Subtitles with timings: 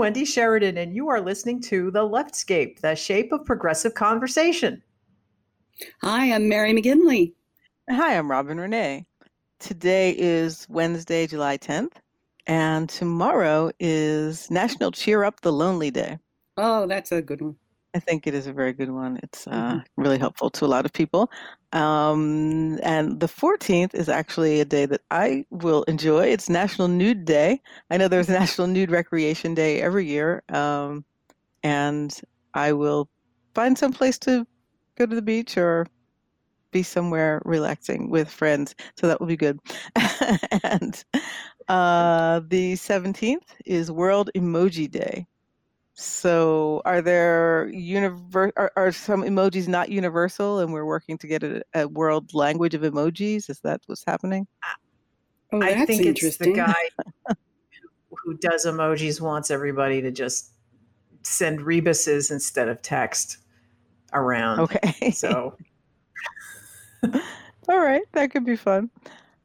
[0.00, 3.92] Hi, I'm Wendy Sheridan, and you are listening to The Leftscape, the shape of progressive
[3.92, 4.82] conversation.
[6.00, 7.34] Hi, I'm Mary McGinley.
[7.90, 9.04] Hi, I'm Robin Renee.
[9.58, 11.92] Today is Wednesday, July 10th,
[12.46, 16.16] and tomorrow is National Cheer Up the Lonely Day.
[16.56, 17.56] Oh, that's a good one.
[17.94, 19.18] I think it is a very good one.
[19.22, 20.02] It's uh, mm-hmm.
[20.02, 21.30] really helpful to a lot of people.
[21.72, 26.26] Um, and the 14th is actually a day that I will enjoy.
[26.26, 27.60] It's National Nude Day.
[27.90, 30.42] I know there's National Nude Recreation Day every year.
[30.48, 31.04] Um,
[31.62, 32.18] and
[32.54, 33.08] I will
[33.54, 34.46] find some place to
[34.96, 35.86] go to the beach or
[36.70, 38.76] be somewhere relaxing with friends.
[38.96, 39.58] So that will be good.
[40.62, 41.04] and
[41.68, 45.26] uh, the 17th is World Emoji Day.
[45.94, 51.42] So, are there univer- are, are some emojis not universal, and we're working to get
[51.42, 53.50] a, a world language of emojis?
[53.50, 54.46] Is that what's happening?
[55.52, 56.88] Oh, I think it's the guy
[58.24, 60.52] who does emojis wants everybody to just
[61.22, 63.38] send rebuses instead of text
[64.12, 64.60] around.
[64.60, 65.10] Okay.
[65.10, 65.56] So,
[67.68, 68.90] all right, that could be fun.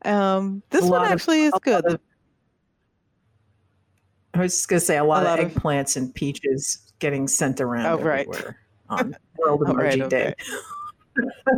[0.04, 1.86] Um, this one actually of, is good.
[1.86, 2.00] Of,
[4.36, 6.04] I was just going to say a lot, a lot of eggplants of...
[6.04, 8.28] and peaches getting sent around oh, right.
[8.90, 10.34] on World Emoji right, Day.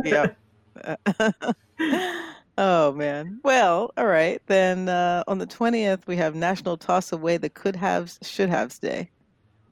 [0.04, 1.52] yeah.
[2.58, 3.40] oh man.
[3.42, 4.40] Well, all right.
[4.46, 8.78] Then uh, on the twentieth, we have National Toss Away the Could Haves, Should Haves
[8.78, 9.10] Day.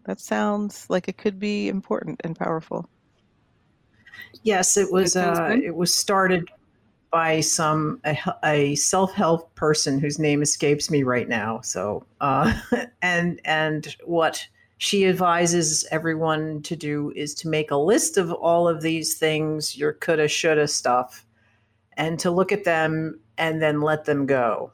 [0.04, 2.88] That sounds like it could be important and powerful.
[4.42, 5.14] Yes, it was.
[5.16, 6.48] Uh, it was started
[7.10, 11.60] by some a, a self-help person whose name escapes me right now.
[11.62, 12.58] So, uh,
[13.02, 14.46] and and what
[14.78, 19.76] she advises everyone to do is to make a list of all of these things,
[19.76, 21.24] your coulda, shoulda stuff,
[21.96, 24.72] and to look at them and then let them go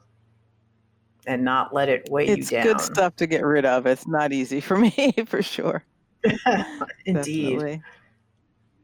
[1.25, 2.67] and not let it weigh it's you down.
[2.67, 3.85] It's good stuff to get rid of.
[3.85, 5.85] It's not easy for me, for sure.
[7.05, 7.15] Indeed.
[7.15, 7.81] Definitely.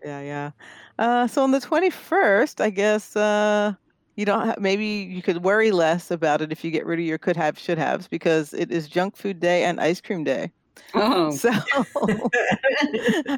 [0.04, 0.52] Yeah, yeah.
[1.00, 3.74] Uh, so on the 21st, I guess uh,
[4.18, 7.06] you don't have, maybe you could worry less about it if you get rid of
[7.06, 10.52] your could have, should haves because it is junk food day and ice cream day.
[10.94, 11.32] Oh.
[11.32, 11.52] So,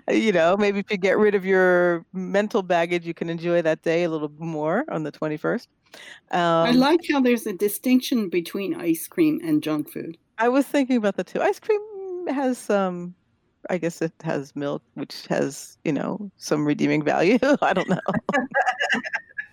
[0.11, 3.83] you know, maybe if you get rid of your mental baggage, you can enjoy that
[3.83, 5.67] day a little more on the 21st.
[6.31, 10.17] Um, I like how there's a distinction between ice cream and junk food.
[10.39, 11.43] I was thinking about that too.
[11.43, 11.79] Ice cream
[12.27, 13.13] has some
[13.69, 17.39] I guess it has milk, which has you know some redeeming value.
[17.61, 17.99] I don't know.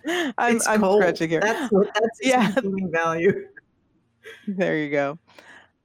[0.37, 1.41] I'm, I'm stretching here.
[1.41, 2.53] That's that's yeah.
[2.55, 3.47] redeeming value.
[4.47, 5.19] There you go.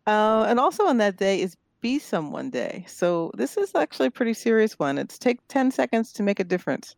[0.06, 2.84] Uh, and also on that day is Be Someone Day.
[2.86, 4.98] So this is actually a pretty serious one.
[4.98, 6.94] It's take 10 seconds to make a difference.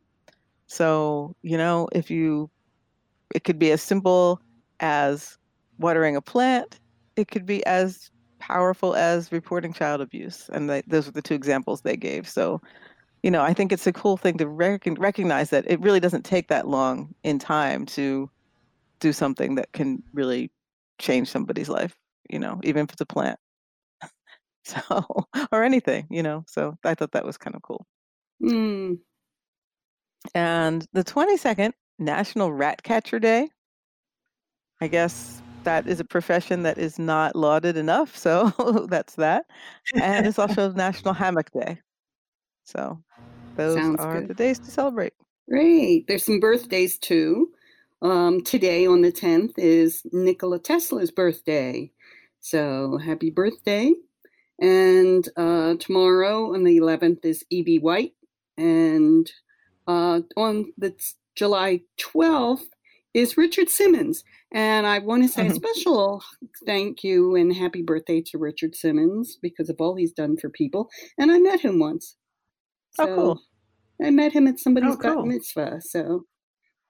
[0.66, 2.50] So, you know, if you,
[3.34, 4.40] it could be as simple
[4.80, 5.38] as
[5.78, 6.80] watering a plant.
[7.16, 8.10] It could be as
[8.46, 10.48] powerful as reporting child abuse.
[10.52, 12.28] And they, those were the two examples they gave.
[12.28, 12.60] So,
[13.22, 16.24] you know, I think it's a cool thing to rec- recognize that it really doesn't
[16.24, 18.30] take that long in time to
[19.00, 20.52] do something that can really
[20.98, 21.96] change somebody's life,
[22.30, 23.38] you know, even if it's a plant.
[24.64, 26.44] so, or anything, you know.
[26.46, 27.84] So I thought that was kind of cool.
[28.42, 28.98] Mm.
[30.34, 33.48] And the 22nd, National Rat Catcher Day.
[34.80, 38.16] I guess that is a profession that is not lauded enough.
[38.16, 39.44] So that's that.
[39.94, 41.80] And it's also National Hammock Day.
[42.64, 43.02] So
[43.56, 44.28] those Sounds are good.
[44.28, 45.12] the days to celebrate.
[45.48, 46.06] Great.
[46.06, 47.50] There's some birthdays too.
[48.02, 51.90] Um, today on the 10th is Nikola Tesla's birthday.
[52.40, 53.92] So happy birthday.
[54.60, 57.78] And uh, tomorrow on the 11th is E.B.
[57.78, 58.14] White.
[58.56, 59.30] And
[59.86, 60.94] uh, on the
[61.34, 62.66] July 12th
[63.16, 64.22] is Richard Simmons.
[64.52, 65.52] And I want to say mm-hmm.
[65.52, 66.22] a special
[66.66, 70.90] thank you and happy birthday to Richard Simmons because of all he's done for people.
[71.18, 72.16] And I met him once.
[72.90, 73.40] So oh, cool.
[74.06, 75.22] I met him at somebody's oh, cool.
[75.22, 75.80] bat mitzvah.
[75.80, 76.26] So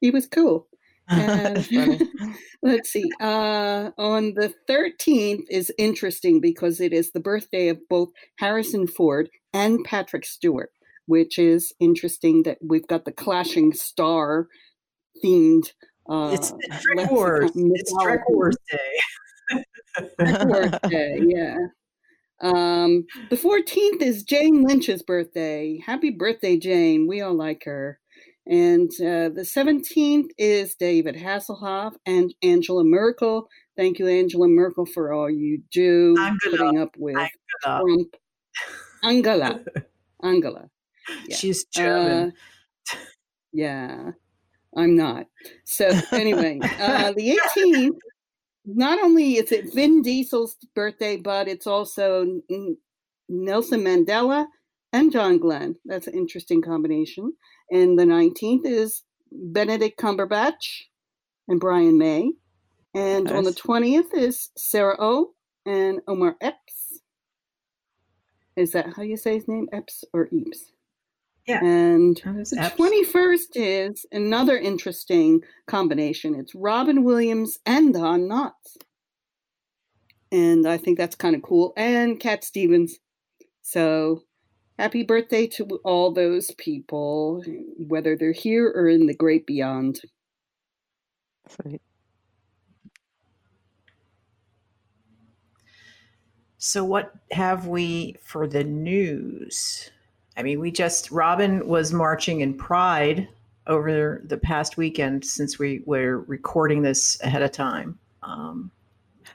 [0.01, 0.67] he was cool.
[1.09, 1.69] And
[2.63, 3.09] let's see.
[3.21, 8.09] Uh, on the 13th is interesting because it is the birthday of both
[8.41, 10.71] Harrison Ford and Patrick Stewart,
[11.07, 14.49] which is interesting that we've got the clashing star
[15.25, 15.71] themed
[16.09, 17.51] uh, it's Trek Wars.
[17.55, 19.65] It's Trek Wars Day.
[20.19, 21.57] Trek Wars Day, yeah.
[22.41, 25.81] Um, the 14th is Jane Lynch's birthday.
[25.85, 27.07] Happy birthday, Jane.
[27.07, 27.99] We all like her.
[28.47, 33.49] And uh, the 17th is David Hasselhoff and Angela Merkel.
[33.77, 36.57] Thank you, Angela Merkel, for all you do, Angela.
[36.57, 37.31] putting up with Angela.
[37.63, 38.17] Trump.
[39.03, 39.61] Angela.
[40.23, 40.71] Angela.
[41.27, 41.37] Yeah.
[41.37, 42.33] She's German.
[42.93, 42.97] Uh,
[43.53, 44.11] yeah.
[44.77, 45.27] I'm not.
[45.65, 47.97] So anyway, uh, the 18th,
[48.67, 52.41] not only is it Vin Diesel's birthday, but it's also
[53.29, 54.47] Nelson Mandela
[54.93, 55.77] and John Glenn.
[55.85, 57.33] That's an interesting combination.
[57.71, 59.03] And the 19th is
[59.33, 60.83] Benedict Cumberbatch
[61.49, 62.33] and Brian May.
[62.95, 63.35] And nice.
[63.35, 65.35] on the 20th is Sarah O
[65.65, 67.01] and Omar Epps.
[68.57, 69.69] Is that how you say his name?
[69.73, 70.73] Epps or Epps?
[71.47, 71.65] Yeah.
[71.65, 72.77] And the Epps.
[72.77, 76.35] 21st is another interesting combination.
[76.35, 78.77] It's Robin Williams and Don Knotts.
[80.33, 81.73] And I think that's kind of cool.
[81.77, 82.99] And Cat Stevens.
[83.63, 84.23] So
[84.79, 87.45] happy birthday to all those people,
[87.79, 90.01] whether they're here or in the great beyond.
[91.49, 91.81] Sweet.
[96.59, 99.91] So, what have we for the news?
[100.37, 103.29] I mean, we just, Robin was marching in Pride
[103.67, 107.99] over the past weekend since we were recording this ahead of time.
[108.23, 108.71] Um,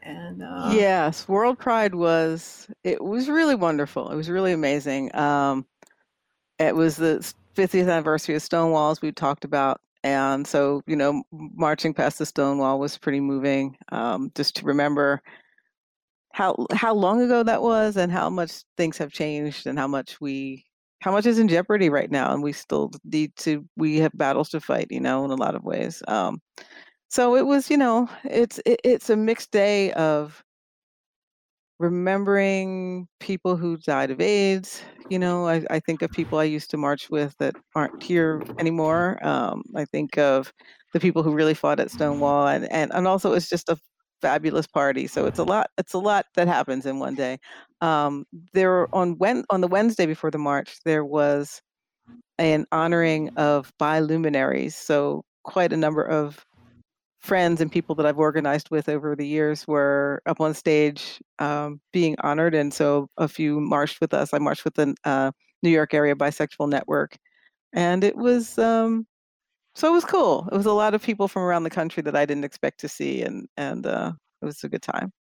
[0.03, 4.09] and uh, yes, World Pride was, it was really wonderful.
[4.09, 5.13] It was really amazing.
[5.15, 5.65] Um,
[6.59, 9.81] it was the 50th anniversary of Stonewall, as we talked about.
[10.03, 13.77] And so, you know, marching past the Stonewall was pretty moving.
[13.91, 15.21] Um, just to remember
[16.33, 20.21] how how long ago that was and how much things have changed and how much
[20.21, 20.65] we
[21.01, 24.49] how much is in jeopardy right now and we still need to we have battles
[24.49, 26.39] to fight you know in a lot of ways um
[27.09, 30.43] so it was you know it's it, it's a mixed day of
[31.79, 36.69] remembering people who died of aids you know I, I think of people i used
[36.71, 40.53] to march with that aren't here anymore um, i think of
[40.93, 43.77] the people who really fought at stonewall and and, and also it's just a
[44.21, 45.07] fabulous party.
[45.07, 45.69] So it's a lot.
[45.77, 47.39] It's a lot that happens in one day.
[47.81, 51.61] Um, there on when on the Wednesday before the march, there was
[52.37, 54.75] an honoring of biluminaries.
[54.75, 56.45] So quite a number of
[57.21, 61.79] friends and people that I've organized with over the years were up on stage um,
[61.93, 64.33] being honored, and so a few marched with us.
[64.33, 65.31] I marched with the uh,
[65.63, 67.17] New York Area Bisexual Network,
[67.73, 69.05] and it was um,
[69.75, 70.49] so it was cool.
[70.51, 72.89] It was a lot of people from around the country that I didn't expect to
[72.89, 75.11] see, and and uh, it was a good time.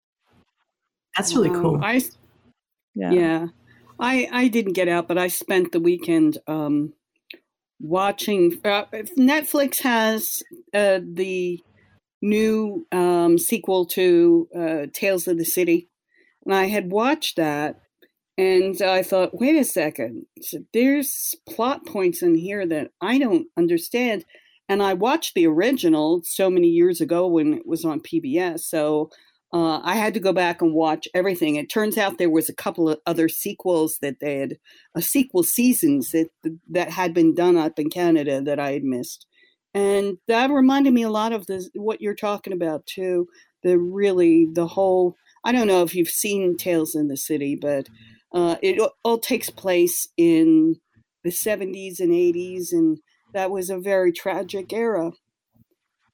[1.16, 1.84] That's really um, cool.
[1.84, 2.02] I
[2.94, 3.10] yeah.
[3.10, 3.46] yeah,
[3.98, 6.92] I I didn't get out, but I spent the weekend um,
[7.80, 8.60] watching.
[8.64, 8.84] Uh,
[9.18, 10.42] Netflix has
[10.74, 11.60] uh, the
[12.22, 15.88] new um, sequel to uh, Tales of the City,
[16.44, 17.80] and I had watched that,
[18.40, 20.24] and I thought, wait a second,
[20.72, 24.24] there's plot points in here that I don't understand.
[24.66, 28.60] And I watched the original so many years ago when it was on PBS.
[28.60, 29.10] So
[29.52, 31.56] uh, I had to go back and watch everything.
[31.56, 34.52] It turns out there was a couple of other sequels that they had,
[34.94, 36.28] a uh, sequel seasons that
[36.70, 39.26] that had been done up in Canada that I had missed,
[39.74, 43.26] and that reminded me a lot of the what you're talking about too.
[43.62, 45.16] The really the whole.
[45.42, 47.88] I don't know if you've seen Tales in the City, but
[48.32, 50.76] uh, it all takes place in
[51.24, 52.98] the 70s and 80s, and
[53.32, 55.12] that was a very tragic era.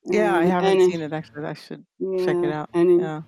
[0.07, 1.45] Yeah, I haven't and, seen it actually.
[1.45, 2.71] I should yeah, check it out.
[2.75, 3.23] And yeah.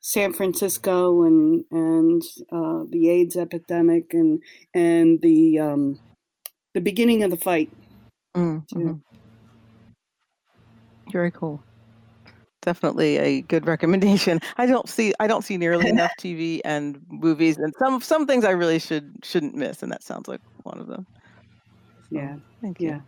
[0.00, 4.42] San Francisco and and uh, the AIDS epidemic and
[4.74, 5.98] and the um,
[6.74, 7.70] the beginning of the fight.
[8.34, 8.94] Mm-hmm.
[11.10, 11.62] Very cool
[12.66, 14.40] definitely a good recommendation.
[14.58, 18.44] I don't see I don't see nearly enough TV and movies, and some some things
[18.44, 21.06] I really should shouldn't miss, and that sounds like one of them.
[22.10, 22.88] So, yeah, thank you.
[22.90, 23.00] Yeah,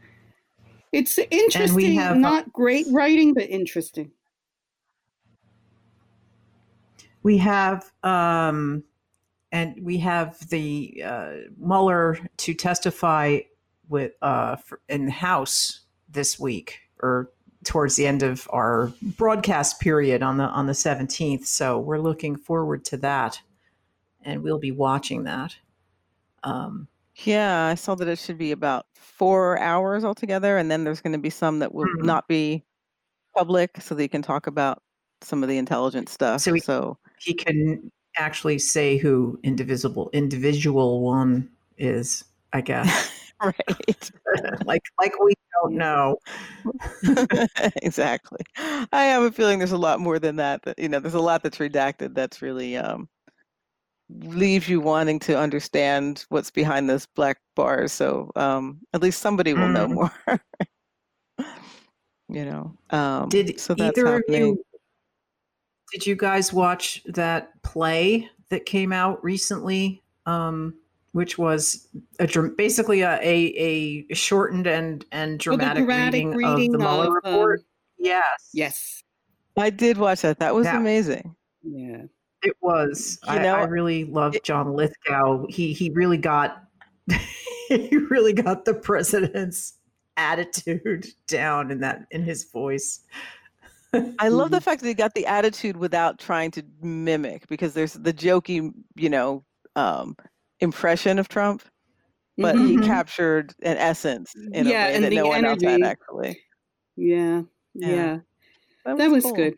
[0.92, 1.94] it's interesting.
[1.94, 4.12] Have, not great writing, but interesting.
[7.22, 8.84] We have um,
[9.52, 13.40] and we have the uh, Mueller to testify
[13.88, 14.56] with uh,
[14.88, 17.30] in the House this week or
[17.64, 21.46] towards the end of our broadcast period on the on the 17th.
[21.46, 23.40] So we're looking forward to that,
[24.22, 25.56] and we'll be watching that.
[26.44, 26.88] Um,
[27.24, 31.12] yeah, I saw that it should be about four hours altogether, and then there's going
[31.12, 32.06] to be some that will mm-hmm.
[32.06, 32.64] not be
[33.36, 34.82] public, so that you can talk about
[35.20, 36.40] some of the intelligence stuff.
[36.40, 43.10] So he, so he can actually say who indivisible individual one is, I guess.
[43.42, 44.10] right.
[44.64, 46.18] like like we don't know.
[47.82, 48.40] exactly.
[48.56, 50.62] I have a feeling there's a lot more than that.
[50.62, 52.14] That you know, there's a lot that's redacted.
[52.14, 53.08] That's really um,
[54.10, 57.92] leaves you wanting to understand what's behind those black bars.
[57.92, 60.12] So um, at least somebody will know more.
[62.28, 62.76] you know.
[62.90, 64.42] Um, did so either happening.
[64.42, 64.64] of you?
[65.92, 70.02] Did you guys watch that play that came out recently?
[70.26, 70.74] Um,
[71.12, 71.88] which was
[72.18, 76.84] a basically a, a, a shortened and and dramatic, oh, dramatic reading, reading, of the
[76.86, 77.60] Mueller report.
[77.60, 77.64] Um,
[77.98, 78.50] yes.
[78.52, 79.02] Yes.
[79.56, 80.38] I did watch that.
[80.38, 81.34] That was that, amazing.
[81.62, 82.02] Yeah.
[82.42, 83.18] It was.
[83.26, 85.46] You I, know, I really loved John Lithgow.
[85.48, 86.64] He he really got
[87.68, 89.74] he really got the president's
[90.16, 93.00] attitude down in that in his voice.
[94.18, 97.94] I love the fact that he got the attitude without trying to mimic because there's
[97.94, 99.44] the jokey, you know,
[99.76, 100.16] um,
[100.60, 101.62] impression of Trump,
[102.36, 102.66] but mm-hmm.
[102.66, 106.38] he captured an essence in yeah, a way that no one else had actually.
[106.96, 107.42] Yeah,
[107.74, 108.18] yeah, yeah.
[108.84, 109.34] that was, that was cool.
[109.34, 109.54] good.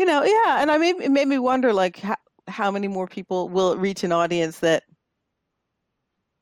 [0.00, 2.16] You know, yeah, and I made it made me wonder, like, how,
[2.48, 4.84] how many more people will reach an audience that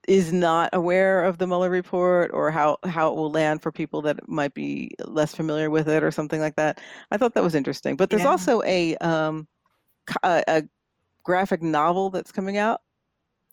[0.07, 4.01] is not aware of the Mueller report or how, how it will land for people
[4.03, 6.81] that might be less familiar with it or something like that.
[7.11, 7.97] I thought that was interesting.
[7.97, 8.29] But there's yeah.
[8.29, 9.49] also a, um,
[10.23, 10.63] a, a
[11.25, 12.81] graphic novel that's coming out.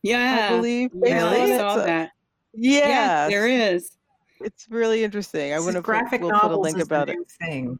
[0.03, 0.91] Yeah, I believe.
[0.93, 2.11] Yeah, I saw that.
[2.53, 3.97] Yeah, yes, there is.
[4.39, 5.51] It's really interesting.
[5.51, 7.17] I want to graphic we'll put a link about it.
[7.41, 7.79] Thing.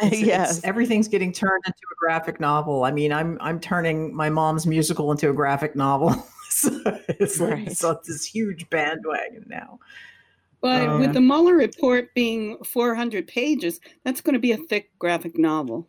[0.00, 2.84] It's, yes, it's, everything's getting turned into a graphic novel.
[2.84, 6.10] I mean, I'm I'm turning my mom's musical into a graphic novel.
[7.08, 7.76] it's like right.
[7.76, 9.78] so it's this huge bandwagon now.
[10.60, 14.90] But um, with the Mueller report being 400 pages, that's going to be a thick
[14.98, 15.88] graphic novel.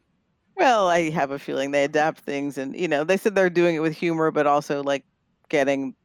[0.57, 3.75] Well, I have a feeling they adapt things, and you know, they said they're doing
[3.75, 5.03] it with humor, but also like
[5.49, 5.95] getting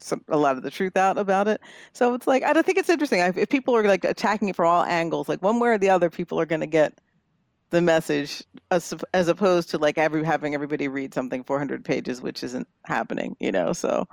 [0.00, 1.60] some a lot of the truth out about it.
[1.92, 3.20] So it's like I don't think it's interesting.
[3.20, 6.08] If people are like attacking it from all angles, like one way or the other,
[6.08, 6.98] people are going to get
[7.70, 12.42] the message as, as opposed to like every having everybody read something 400 pages which
[12.42, 14.06] isn't happening you know so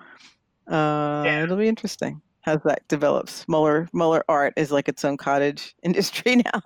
[0.70, 1.44] uh yeah.
[1.44, 3.48] it'll be interesting as that develops.
[3.48, 6.62] Mueller mueller art is like its own cottage industry now.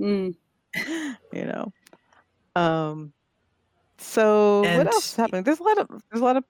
[0.00, 0.34] Mm.
[1.32, 1.72] you know
[2.56, 3.12] um
[3.98, 5.42] so and what else is happening?
[5.42, 6.44] There's a lot of there's a lot of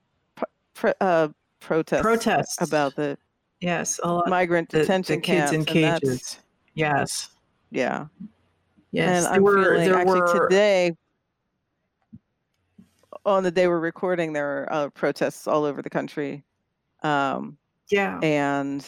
[0.74, 1.28] pro, uh
[1.60, 2.62] protests protests.
[2.62, 3.18] about the
[3.60, 6.38] yes migrant the, detention the kids camps, in cages.
[6.74, 7.30] Yes.
[7.70, 8.06] Yeah
[8.92, 10.48] Yes, and I'm were, feeling actually were...
[10.48, 10.92] today,
[13.24, 16.42] on the day we're recording, there are uh, protests all over the country.
[17.02, 17.56] Um,
[17.88, 18.86] yeah, and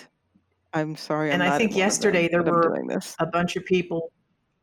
[0.75, 1.30] I'm sorry.
[1.30, 2.76] And I'm i think yesterday them, there were
[3.18, 4.12] a bunch of people.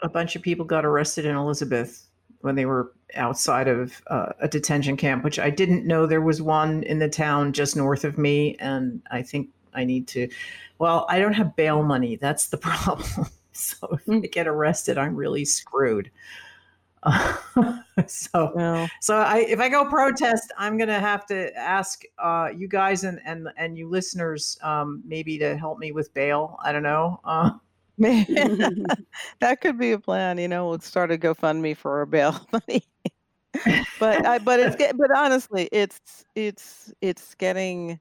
[0.01, 2.07] A bunch of people got arrested in Elizabeth
[2.41, 6.41] when they were outside of uh, a detention camp, which I didn't know there was
[6.41, 8.55] one in the town just north of me.
[8.59, 10.29] And I think I need to.
[10.79, 12.15] Well, I don't have bail money.
[12.15, 13.27] That's the problem.
[13.81, 14.23] So if mm.
[14.23, 16.09] I get arrested, I'm really screwed.
[17.03, 17.35] Uh,
[18.07, 22.67] so well, so I if I go protest, I'm gonna have to ask uh, you
[22.67, 26.57] guys and and and you listeners um, maybe to help me with bail.
[26.63, 27.19] I don't know.
[27.23, 27.51] Uh,
[27.99, 30.37] that could be a plan.
[30.37, 32.83] You know, we'll start a GoFundMe for a bail money.
[33.99, 37.99] but I, but it's but honestly, it's it's it's getting.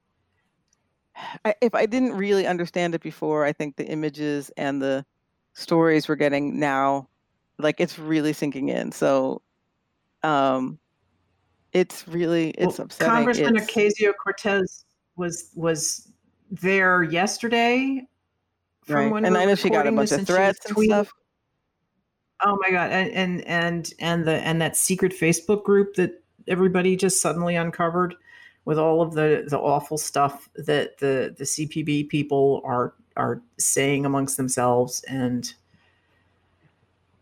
[1.43, 5.05] I, if I didn't really understand it before, I think the images and the
[5.59, 7.07] stories we're getting now,
[7.57, 8.91] like it's really sinking in.
[8.91, 9.41] So,
[10.23, 10.79] um,
[11.73, 13.13] it's really it's well, upsetting.
[13.13, 14.85] Congressman Ocasio Cortez
[15.15, 16.11] was was
[16.49, 18.07] there yesterday.
[18.85, 19.25] From right.
[19.25, 21.11] and I know she got a bunch of threats and stuff.
[22.43, 22.91] Oh my god!
[22.91, 28.15] And, and and and the and that secret Facebook group that everybody just suddenly uncovered
[28.65, 34.05] with all of the the awful stuff that the the CPB people are are saying
[34.05, 35.53] amongst themselves and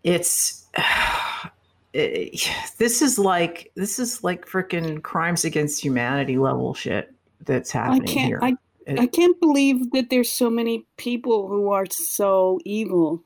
[0.03, 0.65] it's
[1.93, 7.13] it, this is like this is like freaking crimes against humanity level shit
[7.43, 8.39] that's happening I can't, here.
[8.41, 13.23] I, it, I can't believe that there's so many people who are so evil.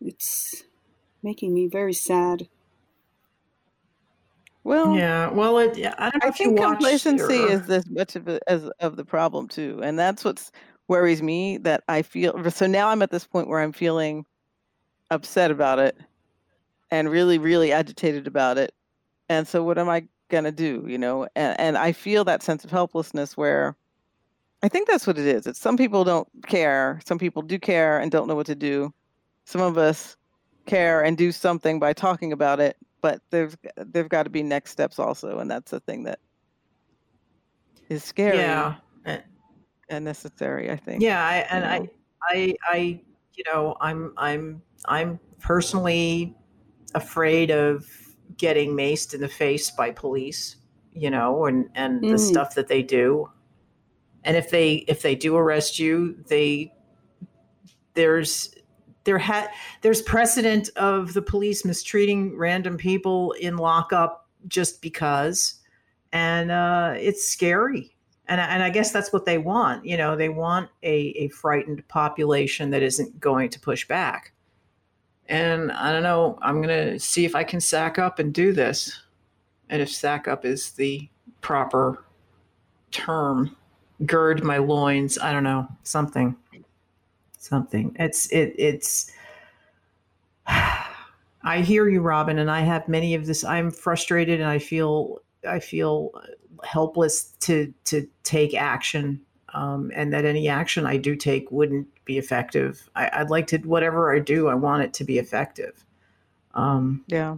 [0.00, 0.64] It's
[1.22, 2.48] making me very sad.
[4.62, 5.30] Well, yeah.
[5.30, 8.96] Well, it, I don't know I think complacency is as much of a, as of
[8.96, 10.52] the problem too, and that's what's
[10.90, 14.26] worries me that I feel so now I'm at this point where I'm feeling
[15.12, 15.96] upset about it
[16.90, 18.74] and really, really agitated about it.
[19.28, 20.84] And so what am I gonna do?
[20.88, 23.76] You know, and, and I feel that sense of helplessness where
[24.64, 25.46] I think that's what it is.
[25.46, 28.92] It's some people don't care, some people do care and don't know what to do.
[29.44, 30.16] Some of us
[30.66, 34.72] care and do something by talking about it, but there's there've got to be next
[34.72, 36.18] steps also, and that's the thing that
[37.88, 38.38] is scary.
[38.38, 38.74] Yeah
[39.90, 40.70] and necessary.
[40.70, 41.02] I think.
[41.02, 41.90] Yeah, I, and know?
[42.22, 43.00] I, I, I,
[43.34, 46.34] you know, I'm, I'm, I'm personally
[46.94, 47.86] afraid of
[48.36, 50.56] getting maced in the face by police.
[50.92, 52.10] You know, and and mm.
[52.10, 53.30] the stuff that they do.
[54.24, 56.72] And if they if they do arrest you, they
[57.94, 58.54] there's
[59.04, 59.50] there had
[59.82, 65.60] there's precedent of the police mistreating random people in lockup just because
[66.12, 67.96] and uh, it's scary
[68.30, 69.84] and and I guess that's what they want.
[69.84, 74.32] You know, they want a a frightened population that isn't going to push back.
[75.28, 76.38] and I don't know.
[76.42, 79.02] I'm gonna see if I can sack up and do this,
[79.70, 81.08] and if sack up is the
[81.40, 82.04] proper
[82.90, 83.56] term,
[84.06, 85.18] gird my loins.
[85.18, 86.36] I don't know something,
[87.38, 87.96] something.
[87.98, 89.12] It's it it's.
[91.42, 93.44] I hear you, Robin, and I have many of this.
[93.44, 96.10] I'm frustrated, and I feel I feel
[96.64, 99.20] helpless to to take action,
[99.54, 102.88] um, and that any action I do take wouldn't be effective.
[102.94, 105.84] I, would like to whatever I do, I want it to be effective.
[106.54, 107.36] Um, yeah,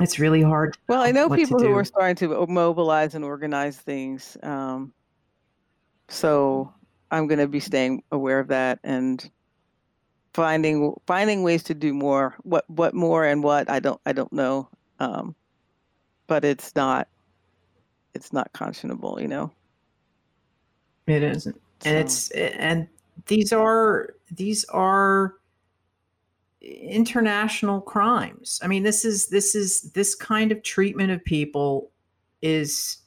[0.00, 0.76] it's really hard.
[0.88, 4.36] Well, I know people who are starting to mobilize and organize things.
[4.42, 4.92] Um,
[6.08, 6.72] so
[7.10, 9.28] I'm going to be staying aware of that and
[10.34, 12.36] finding finding ways to do more.
[12.42, 14.68] What what more and what I don't I don't know.
[15.00, 15.34] Um,
[16.26, 17.08] but it's not
[18.14, 19.50] it's not conscionable, you know.
[21.06, 22.88] It isn't, and it's and
[23.26, 25.34] these are these are
[26.60, 28.60] international crimes.
[28.62, 31.90] I mean, this is this is this kind of treatment of people
[32.42, 32.98] is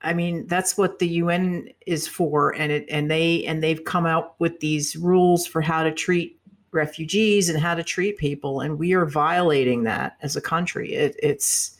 [0.00, 4.06] I mean, that's what the UN is for and it and they and they've come
[4.06, 8.78] out with these rules for how to treat refugees and how to treat people and
[8.78, 10.92] we are violating that as a country.
[10.94, 11.76] It, it's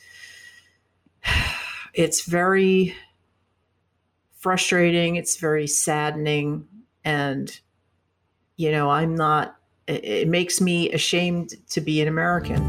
[1.95, 2.95] it's very
[4.33, 6.67] frustrating, it's very saddening
[7.05, 7.61] and
[8.57, 12.63] you know, I'm not it makes me ashamed to be an American.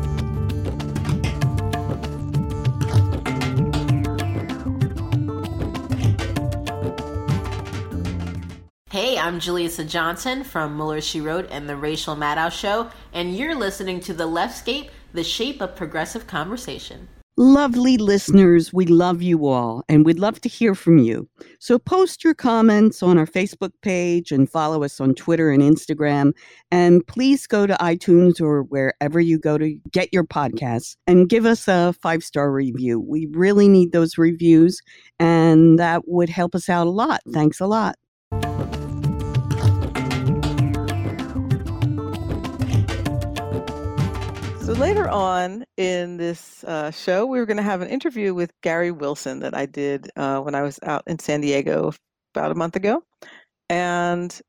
[8.89, 13.55] Hey, I'm Julissa Johnson from Mueller She Wrote and The Racial Maddow Show, and you're
[13.55, 17.07] listening to The Leftscape, the shape of progressive conversation.
[17.41, 21.29] Lovely listeners, we love you all and we'd love to hear from you.
[21.61, 26.33] So post your comments on our Facebook page and follow us on Twitter and Instagram.
[26.69, 31.45] And please go to iTunes or wherever you go to get your podcasts and give
[31.45, 32.99] us a five star review.
[32.99, 34.81] We really need those reviews
[35.17, 37.21] and that would help us out a lot.
[37.31, 37.95] Thanks a lot.
[44.79, 48.91] Later on in this uh, show, we were going to have an interview with Gary
[48.91, 51.91] Wilson that I did uh, when I was out in San Diego
[52.33, 53.03] about a month ago.
[53.69, 54.39] And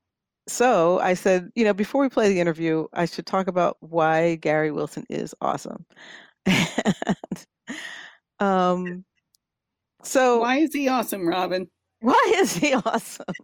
[0.46, 4.36] so I said, you know, before we play the interview, I should talk about why
[4.36, 5.84] Gary Wilson is awesome.
[6.46, 7.46] and,
[8.38, 9.04] um,
[10.04, 11.68] so why is he awesome, Robin?
[12.02, 13.34] Why is he awesome?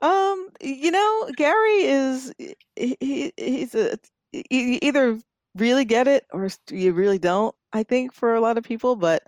[0.00, 2.32] um, you know, Gary is
[2.74, 3.98] he, he's a
[4.32, 5.18] either
[5.56, 8.96] really get it or you really don't, I think, for a lot of people.
[8.96, 9.24] But,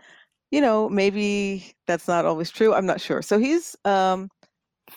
[0.50, 2.74] you know, maybe that's not always true.
[2.74, 3.22] I'm not sure.
[3.22, 4.30] So he's um,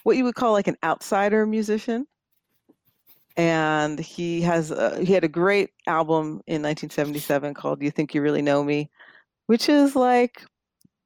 [0.02, 2.06] what you would call like an outsider musician.
[3.36, 8.20] And he has a, he had a great album in 1977 called "You Think You
[8.20, 8.90] Really Know Me,"
[9.46, 10.44] which is like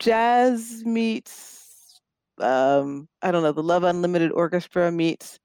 [0.00, 2.00] jazz meets
[2.40, 5.38] um, I don't know the Love Unlimited Orchestra meets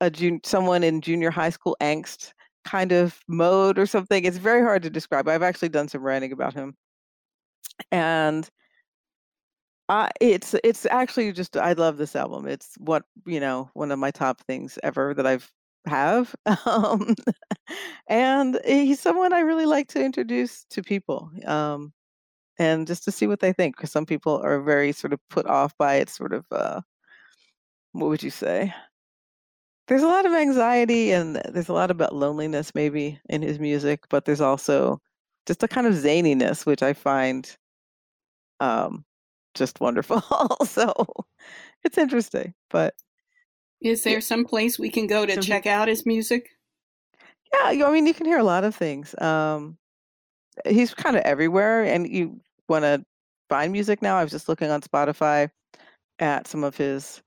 [0.00, 2.32] a jun- someone in junior high school angst
[2.64, 4.24] kind of mode or something.
[4.24, 5.28] It's very hard to describe.
[5.28, 6.74] I've actually done some writing about him.
[7.92, 8.48] And
[9.88, 12.46] I, it's it's actually just I love this album.
[12.46, 15.50] It's what you know one of my top things ever that I've
[15.86, 16.34] have.
[16.66, 17.14] Um,
[18.08, 21.92] and he's someone I really like to introduce to people, um,
[22.58, 23.76] and just to see what they think.
[23.76, 26.10] Because some people are very sort of put off by it.
[26.10, 26.82] Sort of, uh,
[27.92, 28.74] what would you say?
[29.90, 34.04] There's a lot of anxiety and there's a lot about loneliness maybe in his music,
[34.08, 35.00] but there's also
[35.46, 37.56] just a kind of zaniness which I find
[38.60, 39.04] um,
[39.56, 40.22] just wonderful.
[40.64, 40.92] so
[41.82, 42.94] it's interesting, but
[43.80, 46.50] is there some place we can go to so check out his music?
[47.52, 49.12] Yeah, I mean, you can hear a lot of things.
[49.20, 49.76] Um,
[50.64, 53.04] he's kind of everywhere, and you want to
[53.48, 54.16] find music now.
[54.16, 55.50] I was just looking on Spotify
[56.20, 57.22] at some of his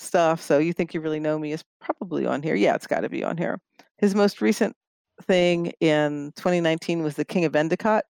[0.00, 0.40] stuff.
[0.40, 2.54] So you think you really know me is probably on here.
[2.54, 3.60] Yeah, it's got to be on here.
[3.98, 4.74] His most recent
[5.22, 8.04] thing in 2019 was the King of Endicott,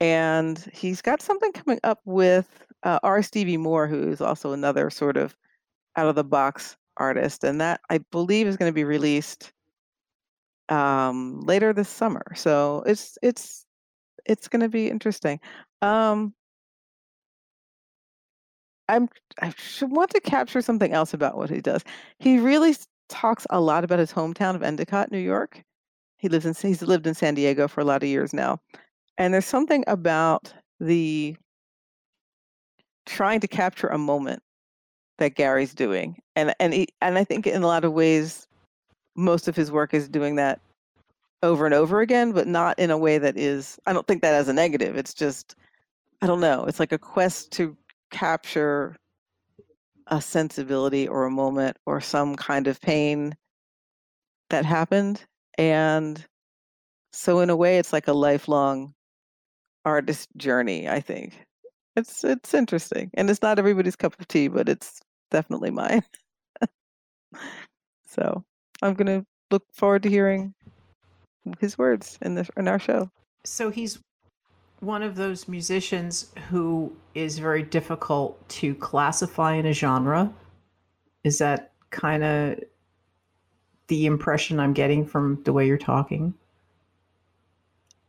[0.00, 3.22] and he's got something coming up with uh, R.
[3.22, 5.36] Stevie Moore, who is also another sort of
[5.96, 9.52] out of the box artist, and that I believe is going to be released
[10.68, 12.24] um, later this summer.
[12.34, 13.66] So it's it's
[14.26, 15.40] it's going to be interesting.
[15.80, 16.34] Um,
[18.92, 19.08] I'm
[19.40, 21.82] I should want to capture something else about what he does.
[22.18, 22.76] He really
[23.08, 25.62] talks a lot about his hometown of Endicott, New York.
[26.18, 28.60] He lives in he's lived in San Diego for a lot of years now.
[29.18, 31.36] And there's something about the
[33.06, 34.42] trying to capture a moment
[35.18, 36.20] that Gary's doing.
[36.36, 38.46] And and he, and I think in a lot of ways
[39.14, 40.60] most of his work is doing that
[41.42, 44.34] over and over again, but not in a way that is, I don't think that
[44.34, 44.96] as a negative.
[44.96, 45.56] It's just,
[46.22, 47.76] I don't know, it's like a quest to
[48.12, 48.96] capture
[50.06, 53.34] a sensibility or a moment or some kind of pain
[54.50, 55.24] that happened.
[55.58, 56.24] And
[57.12, 58.94] so, in a way, it's like a lifelong
[59.84, 61.34] artist journey, I think.
[61.96, 63.10] It's it's interesting.
[63.14, 66.02] And it's not everybody's cup of tea, but it's definitely mine.
[68.06, 68.44] so
[68.80, 70.54] I'm gonna look forward to hearing
[71.58, 73.10] his words in the in our show.
[73.44, 73.98] So he's
[74.82, 80.32] one of those musicians who is very difficult to classify in a genre.
[81.22, 82.58] Is that kind of
[83.86, 86.34] the impression I'm getting from the way you're talking?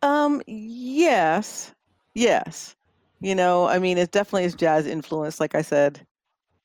[0.01, 1.71] Um yes.
[2.15, 2.75] Yes.
[3.21, 6.05] You know, I mean, it definitely is jazz influence like I said.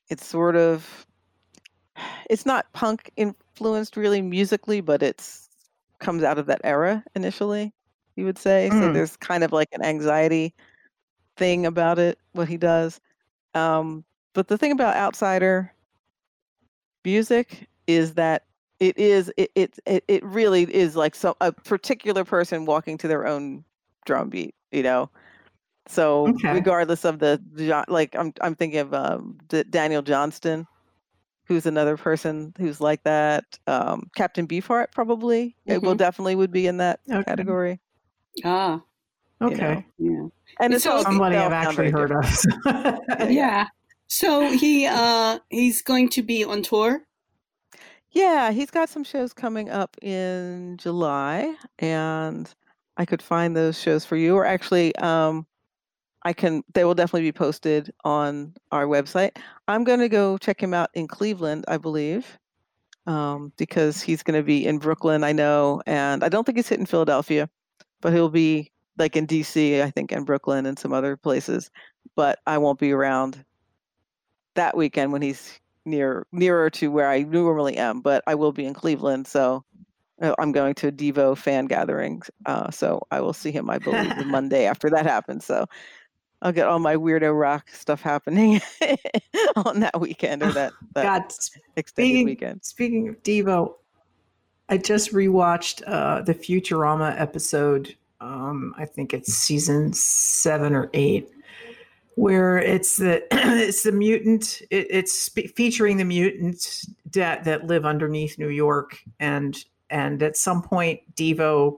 [0.09, 1.05] It's sort of
[2.31, 5.49] it's not punk influenced really musically, but it's
[5.99, 7.73] comes out of that era initially,
[8.19, 8.69] you would say.
[8.71, 8.79] Mm.
[8.79, 10.53] So there's kind of like an anxiety
[11.37, 12.99] thing about it, what he does.
[13.55, 14.03] Um,
[14.33, 15.73] but the thing about outsider
[17.03, 18.43] music is that
[18.79, 23.25] it is it it it really is like so a particular person walking to their
[23.25, 23.63] own
[24.05, 25.09] drum beat, you know.
[25.87, 26.53] So okay.
[26.53, 27.41] regardless of the
[27.87, 29.37] like, I'm I'm thinking of um,
[29.71, 30.67] Daniel Johnston
[31.49, 33.43] who's another person who's like that.
[33.65, 35.71] Um, Captain Beefheart probably mm-hmm.
[35.71, 37.23] it will definitely would be in that okay.
[37.23, 37.81] category.
[38.45, 38.81] Ah,
[39.41, 40.23] okay, you know?
[40.23, 40.65] yeah.
[40.65, 42.45] And it's so, somebody I've actually heard of.
[43.29, 43.67] yeah.
[44.07, 47.01] So he uh he's going to be on tour.
[48.11, 52.51] Yeah, he's got some shows coming up in July, and
[52.97, 54.35] I could find those shows for you.
[54.35, 55.45] Or actually, um,
[56.23, 59.37] I can they will definitely be posted on our website.
[59.67, 62.37] I'm going to go check him out in Cleveland, I believe.
[63.05, 66.67] Um, because he's going to be in Brooklyn, I know, and I don't think he's
[66.67, 67.49] hitting Philadelphia,
[68.01, 71.71] but he'll be like in DC, I think, and Brooklyn and some other places.
[72.15, 73.43] But I won't be around
[74.55, 78.01] that weekend when he's near nearer to where I normally am.
[78.01, 79.63] But I will be in Cleveland, so
[80.21, 82.21] uh, I'm going to a Devo fan gathering.
[82.45, 85.45] Uh, so I will see him, I believe, the Monday after that happens.
[85.45, 85.65] So
[86.41, 88.61] I'll get all my weirdo rock stuff happening
[89.55, 91.23] on that weekend or that, that God,
[91.75, 92.63] extended speaking, weekend.
[92.63, 93.75] Speaking of Devo,
[94.69, 97.95] I just rewatched uh, the Futurama episode.
[98.21, 101.27] Um, I think it's season seven or eight,
[102.15, 104.61] where it's the it's the mutant.
[104.69, 109.57] It, it's featuring the mutants that that live underneath New York, and
[109.89, 111.77] and at some point Devo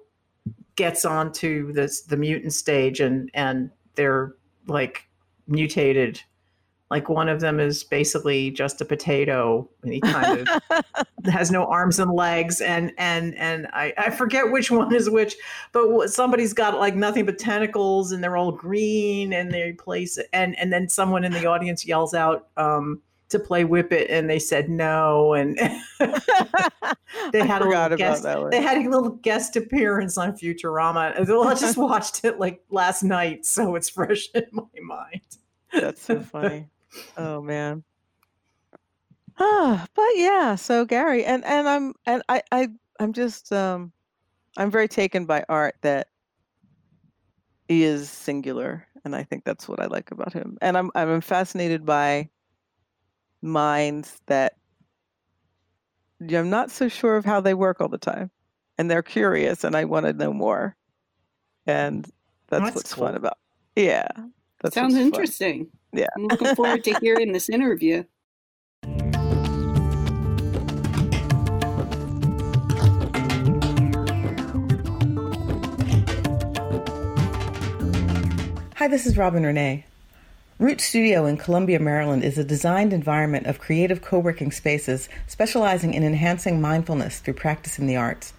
[0.76, 4.36] gets onto this the mutant stage, and and they're
[4.68, 5.08] like
[5.48, 6.22] mutated.
[6.92, 10.86] Like one of them is basically just a potato, and he kind of
[11.32, 15.38] has no arms and legs, and and and I, I forget which one is which,
[15.72, 20.60] but somebody's got like nothing but tentacles, and they're all green, and they place and
[20.60, 24.40] and then someone in the audience yells out, um, to play Whip It, and they
[24.40, 25.58] said no, and
[27.32, 28.24] they had a little guest.
[28.24, 31.18] They had a little guest appearance on Futurama.
[31.18, 35.22] I just watched it like last night, so it's fresh in my mind.
[35.72, 36.68] That's so funny.
[37.18, 37.84] Oh man.
[39.40, 40.56] Ah, but yeah.
[40.56, 42.68] So Gary, and and I'm and I I
[43.00, 43.92] I'm just um
[44.58, 46.08] I'm very taken by art that
[47.70, 50.58] is singular, and I think that's what I like about him.
[50.62, 52.30] And I'm I'm fascinated by
[53.42, 54.58] minds that
[56.22, 58.30] I'm not so sure of how they work all the time.
[58.78, 60.76] And they're curious and I want to know more.
[61.66, 62.04] And
[62.48, 63.08] that's, that's what's cool.
[63.08, 63.38] fun about.
[63.76, 64.08] Yeah.
[64.64, 65.66] That sounds interesting.
[65.66, 66.02] Fun.
[66.02, 66.08] Yeah.
[66.16, 68.04] I'm looking forward to hearing this interview.
[78.76, 79.86] Hi, this is Robin Renee.
[80.60, 85.96] Root Studio in Columbia, Maryland is a designed environment of creative co working spaces specializing
[85.96, 88.34] in enhancing mindfulness through practice in the arts.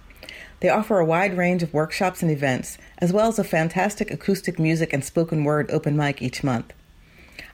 [0.63, 4.61] They offer a wide range of workshops and events, as well as a fantastic acoustic
[4.61, 6.73] music and spoken word open mic each month.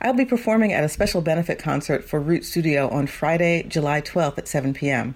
[0.02, 4.36] I'll be performing at a special benefit concert for Root Studio on Friday, July 12th
[4.36, 5.14] at 7 p.m.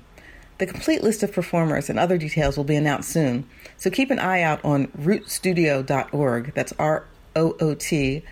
[0.56, 4.18] The complete list of performers and other details will be announced soon, so keep an
[4.18, 6.54] eye out on rootstudio.org.
[6.54, 7.04] That's R
[7.36, 8.22] O O T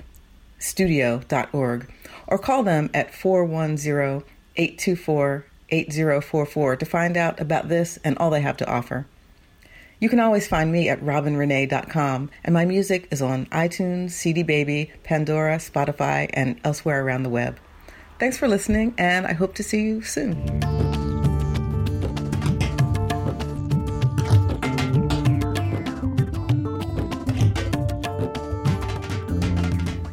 [0.59, 1.93] studio.org
[2.27, 4.25] or call them at 410
[4.57, 9.07] 824 8044 to find out about this and all they have to offer.
[10.01, 14.91] You can always find me at robinrenee.com, and my music is on iTunes, CD Baby,
[15.03, 17.59] Pandora, Spotify, and elsewhere around the web.
[18.19, 20.43] Thanks for listening, and I hope to see you soon.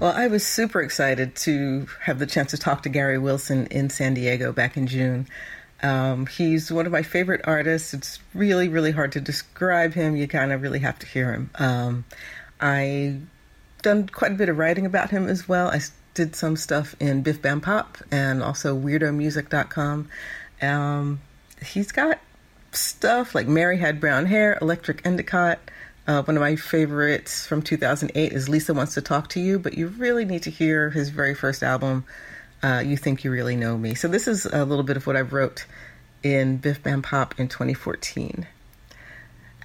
[0.01, 3.89] Well, I was super excited to have the chance to talk to Gary Wilson in
[3.89, 5.27] San Diego back in June.
[5.83, 7.93] Um, he's one of my favorite artists.
[7.93, 10.15] It's really, really hard to describe him.
[10.15, 11.49] You kind of really have to hear him.
[11.55, 12.05] Um,
[12.59, 13.17] I
[13.81, 15.69] done quite a bit of writing about him as well.
[15.69, 15.81] I
[16.13, 20.09] did some stuff in Biff Bam Pop and also WeirdoMusic.com.
[20.61, 21.21] Um,
[21.63, 22.19] he's got
[22.71, 25.59] stuff like Mary Had Brown Hair, Electric Endicott.
[26.07, 29.77] Uh, one of my favorites from 2008 is Lisa Wants to Talk to You, but
[29.77, 32.05] you really need to hear his very first album,
[32.63, 33.95] uh, You Think You Really Know Me.
[33.95, 35.65] So, this is a little bit of what I wrote
[36.23, 38.47] in Biff Bam Pop in 2014.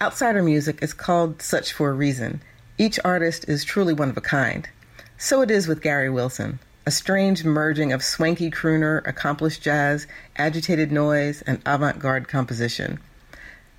[0.00, 2.42] Outsider music is called such for a reason.
[2.78, 4.68] Each artist is truly one of a kind.
[5.16, 10.90] So it is with Gary Wilson, a strange merging of swanky crooner, accomplished jazz, agitated
[10.90, 12.98] noise, and avant garde composition.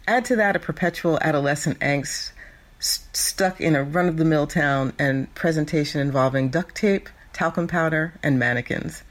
[0.08, 2.32] Add to that a perpetual adolescent angst
[2.80, 7.67] st- stuck in a run of the mill town and presentation involving duct tape, talcum
[7.67, 9.04] powder, and mannequins.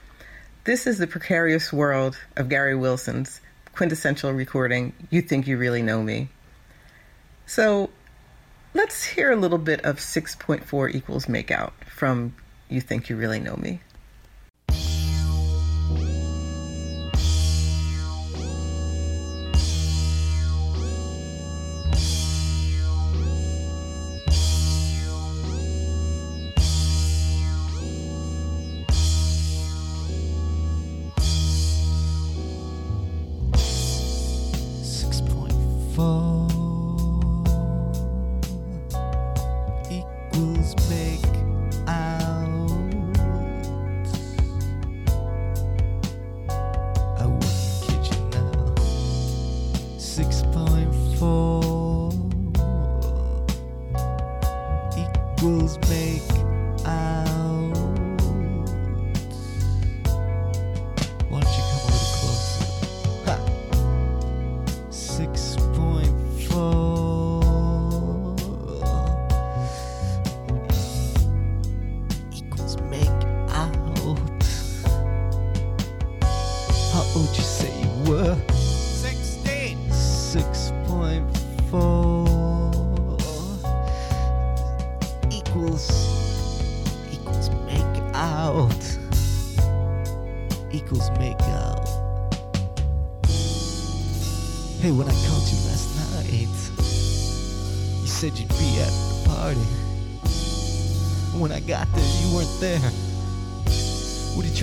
[0.64, 3.40] This is the precarious world of Gary Wilson's
[3.74, 6.28] quintessential recording, You Think You Really Know Me.
[7.46, 7.90] So
[8.74, 12.34] let's hear a little bit of 6.4 equals makeout from
[12.68, 13.80] You Think You Really Know Me.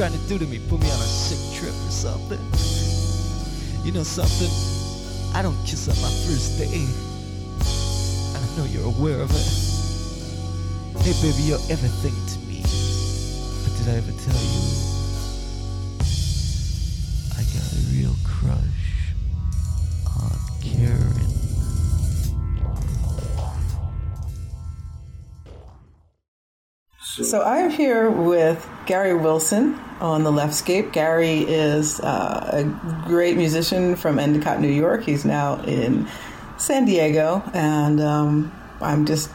[0.08, 0.60] Do to me?
[0.70, 2.40] Put me on a sick trip or something?
[3.86, 4.48] You know something?
[5.36, 6.88] I don't kiss on my first day.
[8.34, 11.04] I know you're aware of it.
[11.04, 12.64] Hey baby, you're everything to me.
[13.64, 14.64] But did I ever tell you?
[17.36, 19.12] I got a real crush
[20.16, 21.28] on Karen.
[27.02, 30.94] So I'm here with Gary Wilson on the Leftscape.
[30.94, 35.04] Gary is uh, a great musician from Endicott, New York.
[35.04, 36.08] He's now in
[36.58, 39.30] San Diego, and um, I'm just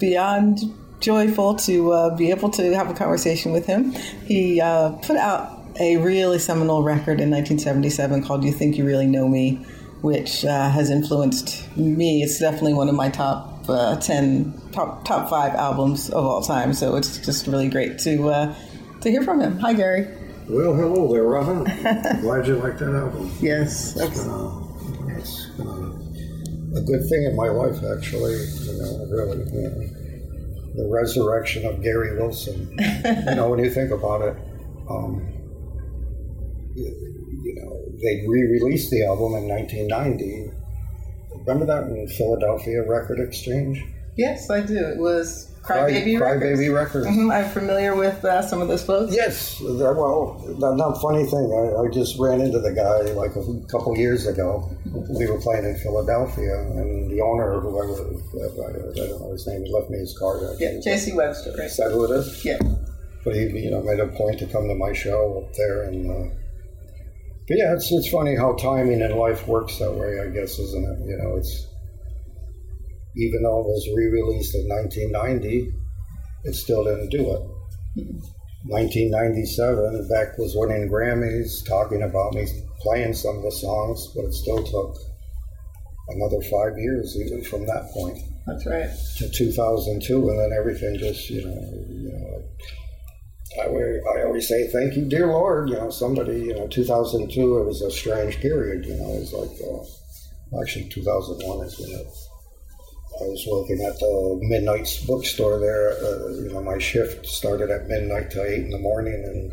[0.00, 0.60] beyond
[1.00, 3.92] joyful to uh, be able to have a conversation with him.
[4.26, 9.06] He uh, put out a really seminal record in 1977 called "You Think You Really
[9.06, 9.64] Know Me."
[10.00, 12.22] Which uh, has influenced me.
[12.22, 16.72] It's definitely one of my top uh, 10 top top five albums of all time.
[16.72, 18.54] So it's just really great to uh,
[19.00, 19.58] to hear from him.
[19.58, 20.08] Hi, Gary.
[20.48, 21.64] Well, hello there, Robin.
[22.20, 23.30] Glad you like that album.
[23.40, 24.62] Yes, it's a,
[25.08, 28.34] it's a, a, good thing in my life, actually.
[28.34, 29.98] You know, really, you know,
[30.74, 32.74] the resurrection of Gary Wilson.
[32.78, 34.36] you know, when you think about it,
[34.88, 35.28] um,
[36.74, 36.86] you,
[37.42, 40.50] you know, they re-released the album in 1990.
[41.46, 43.84] Remember that in Philadelphia Record Exchange?
[44.16, 44.76] Yes, I do.
[44.76, 46.60] It was Crybaby Cry, Records.
[46.60, 47.06] Crybaby Records.
[47.06, 47.30] Mm-hmm.
[47.30, 49.14] I'm familiar with uh, some of those folks.
[49.14, 49.60] Yes.
[49.60, 51.52] Well, not funny thing.
[51.52, 54.70] I, I, just ran into the guy like a couple years ago.
[55.10, 59.72] We were playing in Philadelphia, and the owner, whoever, I don't know his name, he
[59.72, 60.42] left me his card.
[60.58, 61.12] Yeah, J.C.
[61.12, 61.66] Webster, right?
[61.66, 62.44] Is that who it is?
[62.44, 62.58] Yeah.
[63.24, 66.10] But he, you know, made a point to come to my show up there, and
[66.10, 66.34] uh,
[67.46, 70.20] but yeah, it's it's funny how timing in life works that way.
[70.20, 71.08] I guess, isn't it?
[71.08, 71.67] You know, it's
[73.16, 75.72] even though it was re-released in 1990,
[76.44, 77.42] it still didn't do it.
[78.64, 82.46] 1997, Beck was winning Grammys, talking about me
[82.80, 84.96] playing some of the songs, but it still took
[86.08, 88.18] another five years even from that point.
[88.46, 88.90] That's right.
[89.18, 92.42] To 2002, and then everything just, you know, you know.
[93.60, 95.70] I, I always say thank you, dear Lord.
[95.70, 98.86] You know, somebody, you know, 2002, it was a strange period.
[98.86, 102.06] You know, it was like, uh, actually, 2001 is when it,
[103.20, 105.90] I was working at the midnight bookstore there.
[105.92, 109.52] Uh, you know, my shift started at midnight to 8 in the morning, and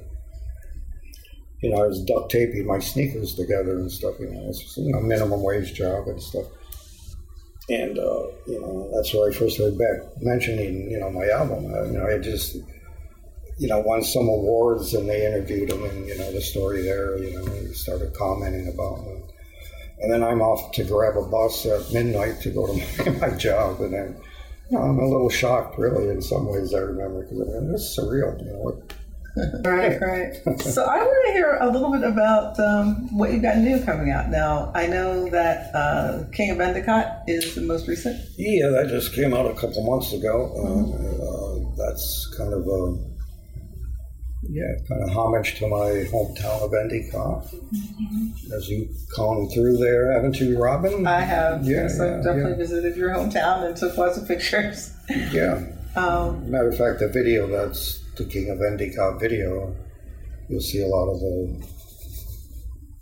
[1.62, 4.20] you know, I was duct taping my sneakers together and stuff.
[4.20, 6.46] You know, it's you know minimum wage job and stuff.
[7.70, 11.74] And uh, you know, that's where I first heard Beck mentioning you know my album.
[11.74, 12.56] Uh, you know, I just
[13.58, 17.18] you know won some awards, and they interviewed him, and you know the story there.
[17.18, 19.00] You know, he started commenting about.
[20.00, 22.74] And then I'm off to grab a bus at midnight to go to
[23.12, 24.18] my, my job, and then
[24.70, 26.74] you know, I'm a little shocked, really, in some ways.
[26.74, 28.38] I remember because I mean, it's surreal.
[28.44, 28.84] You know,
[29.66, 30.62] right, right.
[30.62, 34.12] So I want to hear a little bit about um, what you've got new coming
[34.12, 34.30] out.
[34.30, 38.18] Now, I know that uh, King of Endicott is the most recent.
[38.38, 40.54] Yeah, that just came out a couple months ago.
[40.58, 41.22] Mm-hmm.
[41.22, 43.15] Uh, that's kind of a
[44.50, 47.46] yeah, kind of homage to my hometown of Endicott.
[47.46, 48.54] Mm-hmm.
[48.54, 51.06] As you come through there, haven't you, Robin?
[51.06, 51.66] I have.
[51.66, 52.58] Yeah, yes, I've definitely yeah.
[52.58, 54.94] visited your hometown and took lots of pictures.
[55.10, 55.64] Yeah.
[55.96, 59.74] Um, Matter of fact, the video that's the King of Endicott video,
[60.50, 61.66] you'll see a lot of the,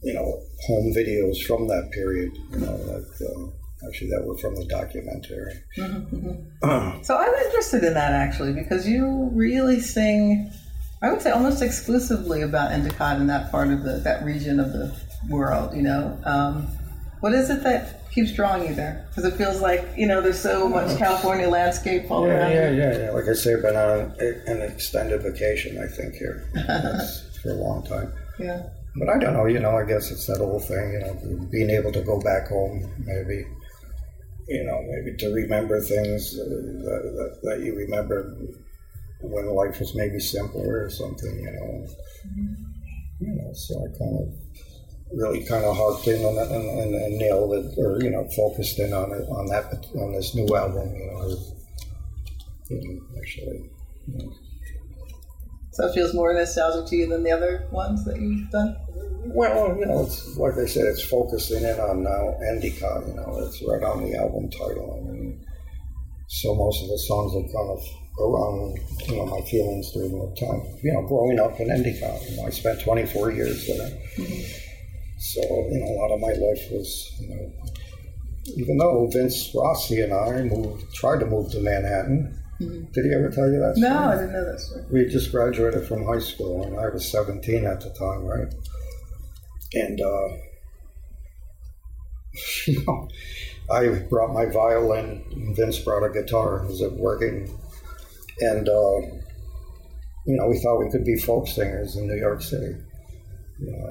[0.04, 2.38] you know, home videos from that period.
[2.52, 5.54] You know, like uh, actually that were from the documentary.
[5.78, 7.02] Mm-hmm, mm-hmm.
[7.04, 10.52] so I'm interested in that actually because you really sing.
[11.04, 14.72] I would say almost exclusively about Endicott in that part of the that region of
[14.72, 14.96] the
[15.30, 15.76] world.
[15.76, 16.68] You know, um,
[17.20, 20.40] what is it that keeps drawing you there because it feels like you know there's
[20.40, 22.52] so much California landscape all yeah, around.
[22.52, 23.12] Yeah, yeah, yeah.
[23.12, 24.16] Like I say, I've been on
[24.48, 25.78] an extended vacation.
[25.78, 26.48] I think here
[27.44, 28.14] for a long time.
[28.40, 28.64] Yeah.
[28.96, 29.46] But I don't know.
[29.46, 30.94] You know, I guess it's that old thing.
[30.94, 33.46] You know, being able to go back home, maybe.
[34.48, 38.36] You know, maybe to remember things uh, that, that, that you remember
[39.24, 41.36] when life was maybe simpler or something.
[41.40, 41.88] You know.
[42.28, 42.74] Mm-hmm.
[43.20, 44.34] You know, so I kind of
[45.14, 48.28] really kind of harped in on it and, and, and, nailed it, or you know,
[48.36, 50.94] focused in on it on that on this new album.
[50.96, 51.38] You know,
[52.70, 53.70] you know actually.
[54.08, 54.34] You know.
[55.72, 58.76] So it feels more nostalgic to you than the other ones that you've done.
[59.26, 63.08] Well, you know, it's like I said, it's focusing in on now Endicott.
[63.08, 65.00] You know, it's right on the album title.
[65.00, 65.46] I mean,
[66.28, 70.36] so most of the songs are kind of around you know my feelings during the
[70.36, 70.62] time.
[70.84, 72.22] You know, growing up in Endicott.
[72.30, 73.90] You know, I spent 24 years there.
[74.18, 74.60] Mm-hmm
[75.24, 77.50] so, you know, a lot of my life was, you know,
[78.58, 82.38] even though Vince Rossi and I moved, tried to move to Manhattan.
[82.60, 82.92] Mm-hmm.
[82.92, 83.78] Did he ever tell you that?
[83.78, 83.90] Story?
[83.90, 84.86] No, I didn't know that story.
[84.92, 88.54] We just graduated from high school, and I was 17 at the time, right?
[89.76, 90.28] And, uh,
[92.68, 93.08] you know,
[93.72, 96.66] I brought my violin, and Vince brought a guitar.
[96.66, 97.50] Was it working?
[98.40, 98.98] And, uh,
[100.26, 102.76] you know, we thought we could be folk singers in New York City
[103.60, 103.88] you know,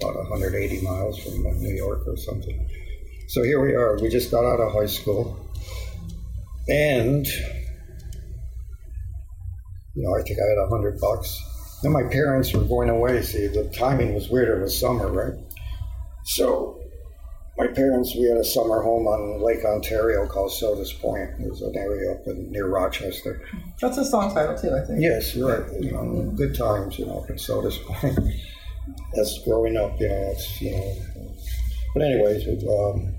[0.00, 2.68] about 180 miles from New York or something.
[3.28, 3.98] So here we are.
[4.00, 5.50] We just got out of high school,
[6.68, 7.26] and
[9.94, 11.38] you know, I think I had hundred bucks.
[11.82, 13.22] Then my parents were going away.
[13.22, 14.56] See, the timing was weird.
[14.56, 15.34] It was summer, right?
[16.24, 16.75] So
[17.58, 21.30] my parents, we had a summer home on Lake Ontario called Sodus Point.
[21.40, 23.42] It was an area up in, near Rochester.
[23.80, 25.00] That's a song title too, I think.
[25.00, 25.64] Yes, right.
[25.80, 28.18] You know, good times, you know, up in Sodus Point
[29.14, 30.96] That's growing up, you know, it's, you know.
[31.94, 33.14] But anyways, um,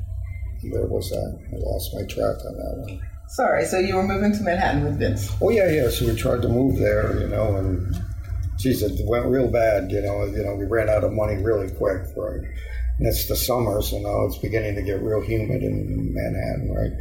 [0.69, 1.39] where was that?
[1.51, 3.01] I lost my track on that one.
[3.29, 5.29] Sorry, so you were moving to Manhattan with Vince?
[5.41, 5.89] Oh yeah, yeah.
[5.89, 7.93] So we tried to move there, you know, and
[8.57, 9.91] geez, it went real bad.
[9.91, 12.41] You know, you know, we ran out of money really quick, right?
[12.99, 16.91] And it's the summer, so now it's beginning to get real humid in Manhattan, right?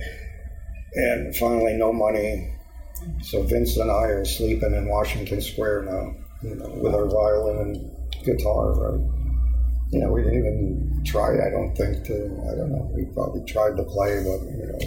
[0.94, 2.53] And finally, no money.
[3.22, 7.59] So Vince and I are sleeping in Washington Square now, you know, with our violin
[7.59, 9.01] and guitar, right?
[9.90, 13.44] You know, we didn't even try, I don't think, to, I don't know, we probably
[13.44, 14.78] tried to play, but, you know,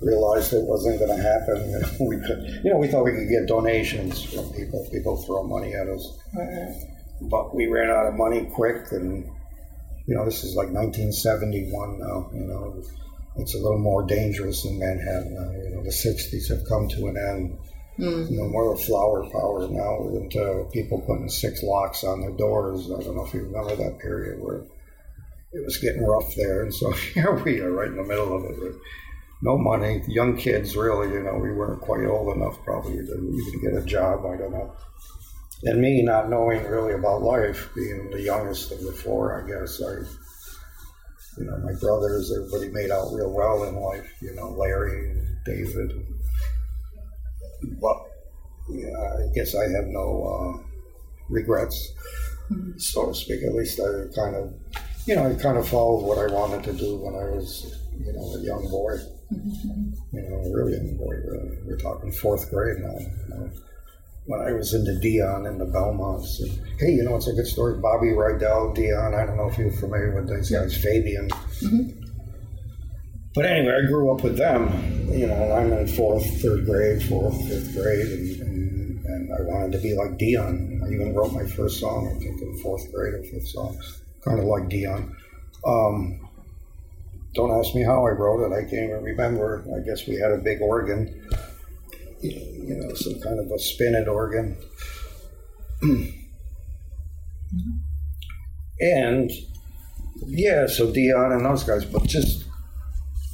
[0.00, 1.70] realized it wasn't going to happen.
[1.70, 4.86] You know, we could, you know, we thought we could get donations from people.
[4.90, 6.18] People throw money at us,
[7.22, 9.30] but we ran out of money quick, and
[10.08, 12.30] you know, this is like 1971 now.
[12.32, 12.82] You know,
[13.36, 15.50] it's a little more dangerous in Manhattan now.
[15.50, 17.58] You know, the 60s have come to an end.
[17.98, 18.30] Mm.
[18.30, 22.30] You know, more of flower power now with uh, people putting six locks on their
[22.30, 22.86] doors.
[22.90, 24.64] I don't know if you remember that period where
[25.52, 26.62] it was getting rough there.
[26.62, 28.74] And so here we are right in the middle of it.
[29.42, 33.60] No money, young kids, really, you know, we weren't quite old enough probably to even
[33.60, 34.24] get a job.
[34.24, 34.74] I don't know.
[35.64, 39.82] And me not knowing really about life, being the youngest of the four, I guess,
[39.82, 40.04] I
[41.38, 44.10] you know, my brothers, everybody made out real well in life.
[44.20, 45.92] You know, Larry, David.
[47.80, 47.96] But
[48.68, 50.62] yeah, I guess I have no uh,
[51.28, 51.92] regrets,
[52.76, 53.42] so to speak.
[53.44, 54.52] At least I kind of,
[55.06, 58.12] you know, I kind of followed what I wanted to do when I was, you
[58.12, 58.96] know, a young boy.
[59.32, 60.16] Mm-hmm.
[60.16, 61.14] You know, really young boy.
[61.24, 61.58] Really.
[61.64, 62.98] We're talking fourth grade now.
[62.98, 63.50] You know
[64.28, 66.40] when I was into Dion and the Belmonts.
[66.40, 67.80] And, hey, you know, it's a good story.
[67.80, 69.14] Bobby Rydell, Dion.
[69.14, 71.30] I don't know if you're familiar with these guys, Fabian.
[71.30, 72.04] Mm-hmm.
[73.34, 74.68] But anyway, I grew up with them.
[75.10, 79.72] You know, I'm in fourth, third grade, fourth, fifth grade, and, and, and I wanted
[79.72, 80.82] to be like Dion.
[80.84, 83.80] I even wrote my first song, I think, in fourth grade or fifth song,
[84.26, 85.16] kind of like Dion.
[85.64, 86.28] Um,
[87.34, 88.52] don't ask me how I wrote it.
[88.52, 89.64] I can't even remember.
[89.74, 91.26] I guess we had a big organ
[92.20, 94.56] you know, some kind of a spinet organ.
[98.80, 99.30] and
[100.26, 102.44] yeah, so Dion and those guys, but just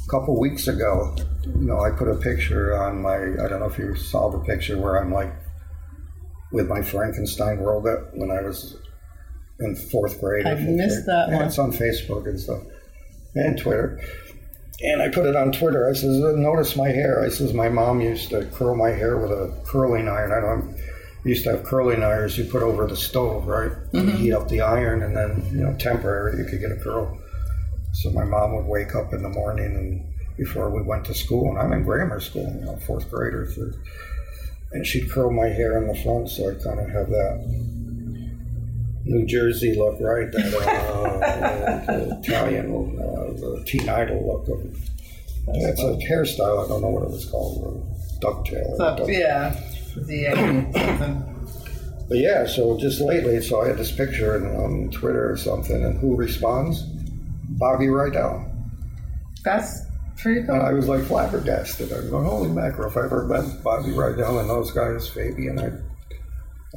[0.06, 3.66] a couple weeks ago, you know, I put a picture on my, I don't know
[3.66, 5.32] if you saw the picture where I'm like
[6.52, 8.76] with my Frankenstein robot when I was
[9.60, 10.46] in fourth grade.
[10.46, 11.42] I missed that one.
[11.42, 12.62] It's on Facebook and stuff
[13.34, 14.00] and Twitter.
[14.82, 15.88] And I put it on Twitter.
[15.88, 17.22] I says, notice my hair.
[17.22, 20.32] I says, my mom used to curl my hair with a curling iron.
[20.32, 20.76] I don't
[21.24, 23.72] used to have curling irons you put over the stove, right?
[23.92, 24.10] Mm-hmm.
[24.16, 27.18] heat up the iron, and then you know, temporary, you could get a curl.
[27.92, 31.48] So my mom would wake up in the morning and before we went to school,
[31.50, 33.76] and I'm in grammar school, you know, fourth grade or third,
[34.72, 37.73] and she'd curl my hair in the front, so I kind of have that
[39.04, 40.30] New Jersey look, right?
[40.32, 40.54] That
[41.88, 44.48] uh, Italian, uh, the teen idol look.
[44.48, 44.76] Of,
[45.48, 46.64] it's a hairstyle.
[46.64, 47.90] I don't know what it was called.
[48.20, 48.76] Ducktail.
[48.78, 49.60] So, yeah.
[49.96, 51.34] The,
[52.08, 55.98] but yeah, so just lately, so I had this picture on Twitter or something, and
[55.98, 56.82] who responds?
[57.50, 58.50] Bobby Rydell.
[59.44, 59.82] That's
[60.16, 60.54] pretty cool.
[60.54, 61.92] And I was like flabbergasted.
[61.92, 65.58] I was going, holy mackerel, if I ever met Bobby Rydell and those guys, Fabian,
[65.58, 65.70] I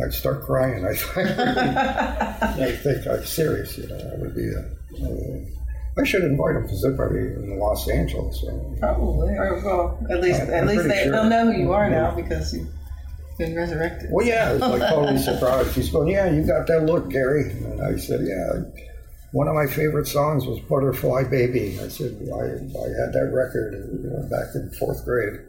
[0.03, 0.85] I'd start crying.
[0.85, 0.89] I,
[2.59, 3.77] I think I'm serious.
[3.77, 4.47] You know, I would be.
[4.47, 8.41] A, uh, I should invite them because they're probably in Los Angeles.
[8.41, 8.75] So.
[8.79, 11.11] Probably, or well, at least I'm, at least they, sure.
[11.11, 12.67] they'll know who you are now because you've
[13.39, 14.11] been resurrected.
[14.11, 15.73] Well, yeah, it's like totally surprised.
[15.73, 18.61] He's going, "Yeah, you got that look, Gary." And I said, "Yeah."
[19.31, 23.73] One of my favorite songs was "Butterfly Baby." I said, "I, I had that record
[23.73, 25.39] uh, you know, back in fourth grade."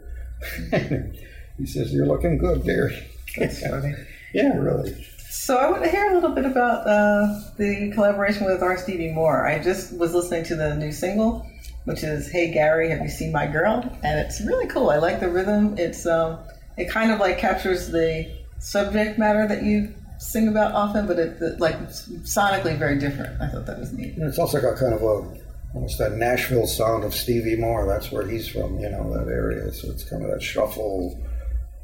[1.59, 3.93] he says, "You're looking good, Gary." That's funny.
[4.33, 5.05] Yeah, really.
[5.29, 8.77] So I want to hear a little bit about uh, the collaboration with R.
[8.77, 9.47] Stevie Moore.
[9.47, 11.47] I just was listening to the new single,
[11.85, 14.89] which is "Hey Gary, Have You Seen My Girl?" and it's really cool.
[14.89, 15.77] I like the rhythm.
[15.77, 16.39] It's um,
[16.77, 21.41] it kind of like captures the subject matter that you sing about often, but it,
[21.41, 23.41] it like sonically very different.
[23.41, 24.15] I thought that was neat.
[24.15, 25.39] And it's also got kind of a
[25.73, 27.87] almost that Nashville sound of Stevie Moore.
[27.87, 29.71] That's where he's from, you know, that area.
[29.71, 31.17] So it's kind of that shuffle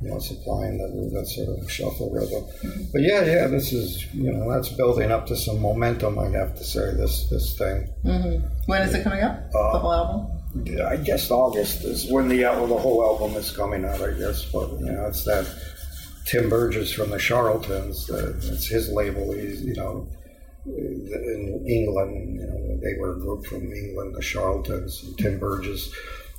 [0.01, 2.43] you know, supplying that, that sort of shuffle rhythm.
[2.91, 6.19] But yeah, yeah, this is you know that's building up to some momentum.
[6.19, 7.93] I have to say this this thing.
[8.03, 8.45] Mm-hmm.
[8.65, 9.49] When is it coming up?
[9.55, 10.31] Uh, the whole album.
[10.87, 14.01] I guess August is when the well, the whole album is coming out.
[14.01, 15.47] I guess, but you know, it's that
[16.25, 18.09] Tim Burgess from the Charlatans.
[18.09, 19.31] Uh, it's his label.
[19.33, 20.07] He's you know
[20.65, 22.39] in England.
[22.39, 25.05] You know, they were a group from England, the Charlatans.
[25.17, 25.93] Tim Burgess.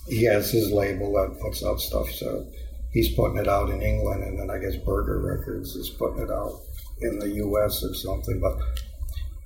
[0.08, 2.08] He has his label that puts out stuff.
[2.10, 2.46] So
[2.96, 6.30] he's putting it out in England, and then I guess Burger Records is putting it
[6.30, 6.62] out
[7.02, 7.84] in the U.S.
[7.84, 8.40] or something.
[8.40, 8.56] But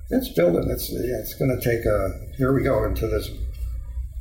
[0.09, 0.69] it's building.
[0.71, 2.17] It's yeah, it's going to take a.
[2.37, 3.29] Here we go into this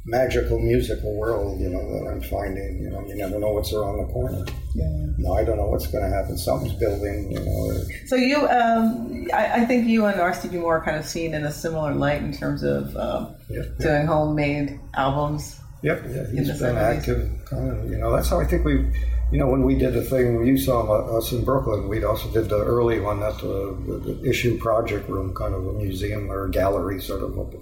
[0.05, 2.81] magical musical world, you know, that I'm finding.
[2.83, 4.45] You know, you never know what's around the corner.
[4.75, 4.89] Yeah.
[5.17, 6.37] No, I don't know what's going to happen.
[6.37, 7.83] Something's building, you know.
[8.07, 10.35] So you, um, I, I, think you and R.
[10.35, 13.79] Stevie Moore are kind of seen in a similar light in terms of um, yep,
[13.79, 15.61] doing homemade albums.
[15.83, 17.31] Yep, yeah, he's been active.
[17.47, 18.91] Kind of, you know, that's how I think we
[19.31, 22.49] you know, when we did the thing, you saw us in Brooklyn, we also did
[22.49, 26.51] the early one at the, the issue project room, kind of a museum or a
[26.51, 27.55] gallery sort of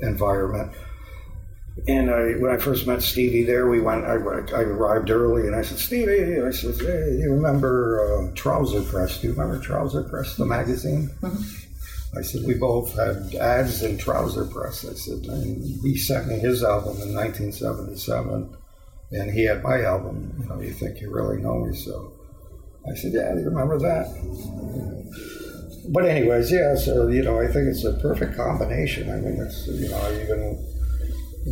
[0.00, 0.72] environment.
[1.88, 4.04] And I, when I first met Stevie there, we went.
[4.04, 8.82] I, I arrived early, and I said, "Stevie," I said, "Hey, you remember uh, Trouser
[8.82, 9.20] Press?
[9.20, 12.18] Do you remember Trouser Press, the magazine?" Mm-hmm.
[12.18, 16.38] I said, "We both had ads in Trouser Press." I said, and he sent me
[16.38, 18.56] his album in 1977
[19.14, 20.34] and he had my album.
[20.40, 22.12] You know, you think you really know me, so
[22.90, 24.06] I said, "Yeah, you remember that?"
[25.88, 26.74] But anyways, yeah.
[26.76, 29.10] So you know, I think it's a perfect combination.
[29.10, 30.58] I mean, it's you know, even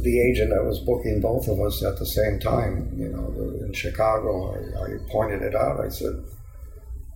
[0.03, 3.29] the agent that was booking both of us at the same time, you know,
[3.65, 5.81] in Chicago, I, I pointed it out.
[5.81, 6.15] I said,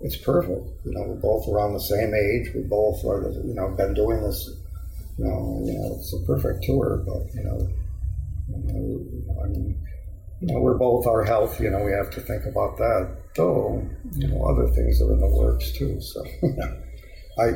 [0.01, 2.55] "It's perfect." You know, we're both around the same age.
[2.55, 4.51] We both, are, you know, been doing this
[5.19, 7.59] You know, you know, it's a perfect tour, but you know,
[8.49, 9.79] you know, I mean,
[10.41, 11.61] you know, we're both our health.
[11.61, 13.17] You know, we have to think about that.
[13.35, 16.01] Though, you know, other things are in the works too.
[16.01, 16.25] So,
[17.39, 17.53] I,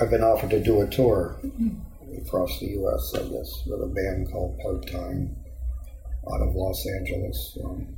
[0.00, 1.40] I've been offered to do a tour
[2.24, 3.14] across the U.S.
[3.14, 5.36] I guess with a band called Part Time
[6.32, 7.58] out of Los Angeles.
[7.64, 7.94] Um,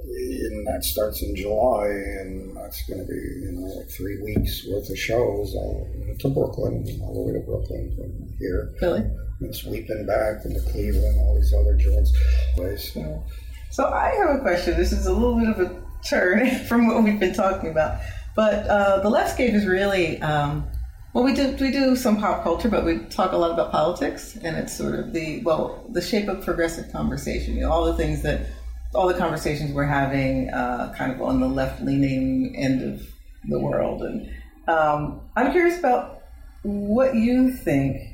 [0.00, 4.64] and that starts in July, and that's going to be you know like three weeks
[4.70, 5.88] worth of shows all
[6.20, 8.72] to Brooklyn, all the way to Brooklyn from here.
[8.80, 9.02] Really?
[9.40, 12.12] And sweeping back into Cleveland, all these other joints.
[12.56, 12.92] Place.
[12.92, 13.24] So,
[13.70, 14.76] so I have a question.
[14.76, 18.00] This is a little bit of a turn from what we've been talking about,
[18.34, 20.20] but uh, the Leftscape is really.
[20.22, 20.66] Um,
[21.14, 24.36] well, we do we do some pop culture, but we talk a lot about politics,
[24.42, 27.54] and it's sort of the well the shape of progressive conversation.
[27.54, 28.46] You know, all the things that
[28.94, 33.08] all the conversations we're having, uh, kind of on the left leaning end of
[33.48, 34.30] the world, and
[34.68, 36.22] um, I'm curious about
[36.62, 38.07] what you think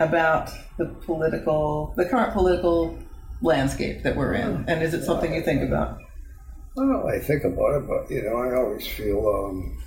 [0.00, 2.98] about the political, the current political
[3.40, 5.98] landscape that we're in, and is it something you think about?
[6.74, 9.78] Well, I think about it, but you know, I always feel, um,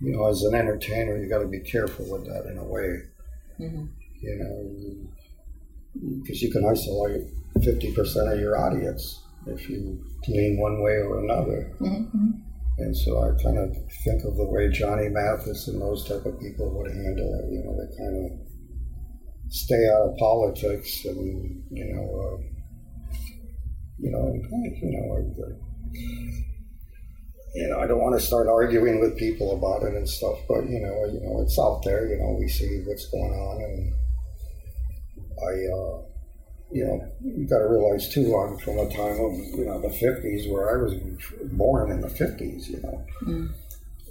[0.00, 3.02] you know, as an entertainer, you got to be careful with that in a way.
[3.58, 3.86] Mm-hmm.
[4.22, 7.22] You know, because you can isolate
[7.64, 11.72] fifty percent of your audience if you lean one way or another.
[11.80, 12.30] Mm-hmm.
[12.78, 16.38] And so I kind of think of the way Johnny Mathis and those type of
[16.40, 17.52] people would handle it.
[17.52, 18.49] You know, they kind of
[19.50, 22.50] stay out of politics and you know, uh,
[23.98, 25.58] you know, you know,
[27.54, 30.68] you know, I don't want to start arguing with people about it and stuff, but
[30.68, 32.08] you know, you know, it's out there.
[32.08, 33.92] You know, we see what's going on, and
[35.42, 36.02] I, uh,
[36.70, 39.88] you know, you got to realize too, I'm from a time of you know the
[39.88, 40.94] '50s where I was
[41.52, 42.68] born in the '50s.
[42.68, 43.52] You know, mm.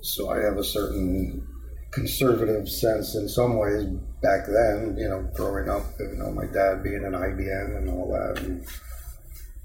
[0.01, 1.47] so I have a certain
[1.91, 3.85] conservative sense in some ways
[4.21, 8.11] back then, you know, growing up, you know, my dad being an IBM and all
[8.11, 8.65] that, and,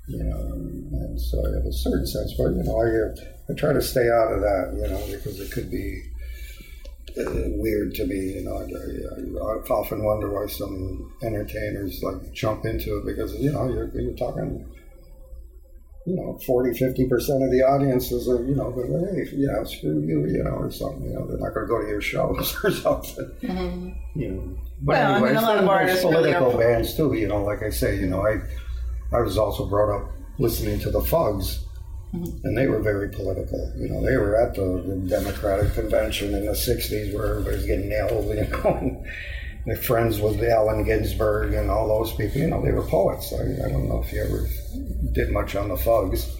[0.06, 3.72] you know, and, so I have a certain sense, but, you know, I, I try
[3.72, 6.02] to stay out of that, you know, because it could be
[7.18, 12.32] uh, weird to me, you know, I, I, I often wonder why some entertainers, like,
[12.32, 14.66] jump into it because, you know, you're, you're talking
[16.06, 18.70] you know, 40, 50% of the audience is, you know,
[19.14, 21.02] hey, yeah, screw you, you know, or something.
[21.02, 23.30] You know, they're not going to go to your shows or something.
[23.42, 24.20] Mm-hmm.
[24.20, 24.56] You know.
[24.82, 27.14] But well, anyway, I mean, a lot of artists political really bands too.
[27.14, 28.40] You know, like I say, you know, I
[29.16, 31.64] I was also brought up listening to the Fugs,
[32.12, 32.46] mm-hmm.
[32.46, 33.72] and they were very political.
[33.78, 37.88] You know, they were at the, the Democratic convention in the '60s where everybody's getting
[37.88, 38.26] nailed.
[38.34, 39.04] You know
[39.66, 42.40] my friends with Allen Ginsberg and all those people.
[42.40, 43.32] You know, they were poets.
[43.32, 44.46] I, I don't know if you ever
[45.12, 46.36] did much on the Fugs.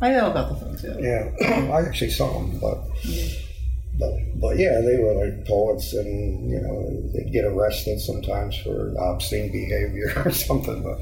[0.00, 0.84] I know about the Fugs.
[0.84, 1.70] Yeah, yeah.
[1.74, 2.78] I actually saw them, but.
[3.98, 8.94] But, but yeah, they were like poets, and you know they'd get arrested sometimes for
[8.98, 10.82] obscene behavior or something.
[10.82, 10.98] But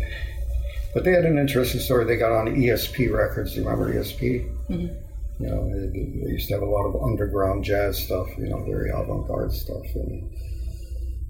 [0.92, 2.04] but they had an interesting story.
[2.04, 3.54] They got on ESP Records.
[3.54, 4.44] Do you remember ESP?
[4.68, 5.42] Mm-hmm.
[5.42, 8.28] You know, they, they, used to have a lot of underground jazz stuff.
[8.36, 10.28] You know, very avant-garde stuff, and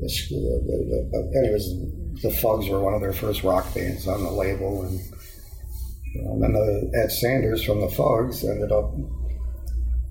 [0.01, 4.31] the, the, the, anyways, the Fugs were one of their first rock bands on the
[4.31, 5.01] label, and,
[6.15, 8.93] and then the, Ed Sanders from the Fugs ended up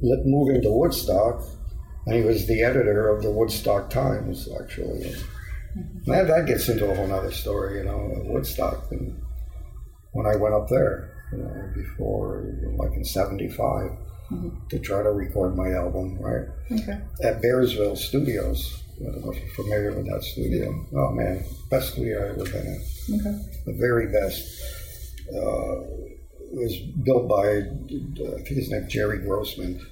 [0.02, 1.44] moving to Woodstock,
[2.06, 5.16] and he was the editor of the Woodstock Times, actually.
[5.78, 6.12] Mm-hmm.
[6.12, 8.92] That, that gets into a whole other story, you know, Woodstock.
[8.92, 9.22] And
[10.14, 13.92] when I went up there, you know, before, like in 75,
[14.32, 14.50] mm-hmm.
[14.70, 16.48] to try to record my album, right?
[16.72, 17.00] Okay.
[17.24, 20.86] At Bearsville Studios I don't know if you're familiar with that studio.
[20.93, 23.20] Oh man, best studio I've ever been in.
[23.20, 23.62] Okay.
[23.66, 24.62] The very best.
[25.34, 25.82] Uh,
[26.52, 29.86] it was built by I think his name Jerry Grossman,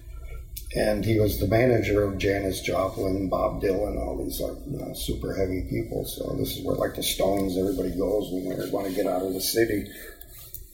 [0.76, 4.94] and he was the manager of Janis Joplin, Bob Dylan, all these like you know,
[4.94, 6.04] super heavy people.
[6.06, 9.22] So this is where like the Stones, everybody goes when they want to get out
[9.22, 9.86] of the city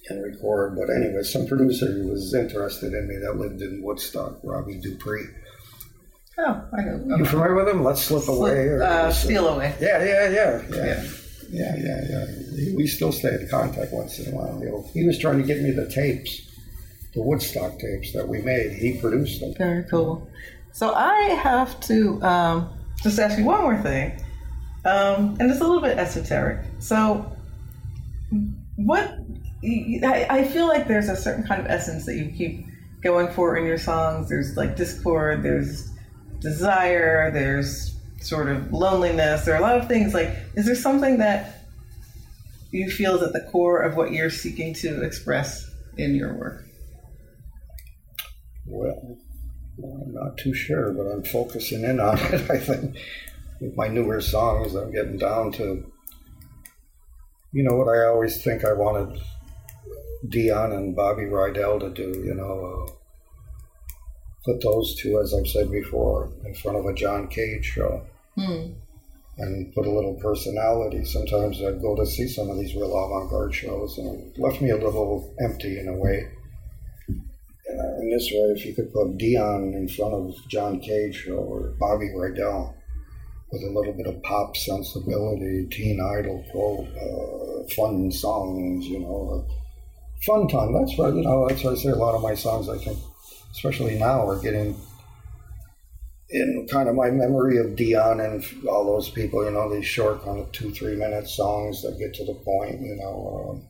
[0.10, 0.76] and record.
[0.76, 5.28] But anyway, some producer who was interested in me that lived in Woodstock, Robbie Dupree
[6.38, 7.18] Oh, I know.
[7.18, 7.84] You familiar with him?
[7.84, 8.68] Let's slip slip, away.
[8.68, 9.76] Or, uh, steal away.
[9.80, 11.04] Yeah, yeah, yeah, yeah,
[11.50, 12.76] yeah, yeah, yeah.
[12.76, 14.90] We still stay in contact once in a while.
[14.94, 16.42] He was trying to get me the tapes,
[17.14, 18.74] the Woodstock tapes that we made.
[18.74, 19.54] He produced them.
[19.58, 20.28] Very cool.
[20.72, 22.74] So I have to um,
[23.04, 24.20] just ask you one more thing,
[24.86, 26.66] um, and it's a little bit esoteric.
[26.80, 27.32] So,
[28.78, 29.20] what
[29.64, 32.66] I feel like there's a certain kind of essence that you keep
[33.04, 34.30] going for in your songs.
[34.30, 35.44] There's like discord.
[35.44, 35.93] There's
[36.44, 40.14] desire, there's sort of loneliness, there are a lot of things.
[40.14, 41.66] Like, is there something that
[42.72, 46.66] you feel is at the core of what you're seeking to express in your work?
[48.66, 49.18] Well,
[49.84, 52.98] I'm not too sure, but I'm focusing in on it, I think.
[53.60, 55.86] with my newer songs, I'm getting down to,
[57.52, 59.20] you know, what I always think I wanted
[60.28, 62.92] Dion and Bobby Rydell to do, you know, uh,
[64.46, 68.06] put those two, as I've said before, in front of a John Cage show.
[68.36, 68.74] Hmm.
[69.38, 71.04] And put a little personality.
[71.06, 74.62] Sometimes I'd go to see some of these real avant garde shows, and it left
[74.62, 76.30] me a little empty in a way.
[77.10, 81.38] Uh, in this way, if you could put Dion in front of John Cage show
[81.38, 82.76] or Bobby Rydell
[83.52, 89.48] with a little bit of pop sensibility, teen idol quote, uh, fun songs, you know,
[90.26, 90.74] fun time.
[90.74, 91.48] That's what you know.
[91.48, 92.70] That's why I say a lot of my songs.
[92.70, 93.00] I think,
[93.54, 94.76] especially now, we're getting
[96.30, 99.46] in kind of my memory of Dion and all those people.
[99.46, 102.82] You know, these short, kind of two, three minute songs that get to the point.
[102.82, 103.50] You know.
[103.50, 103.70] Um,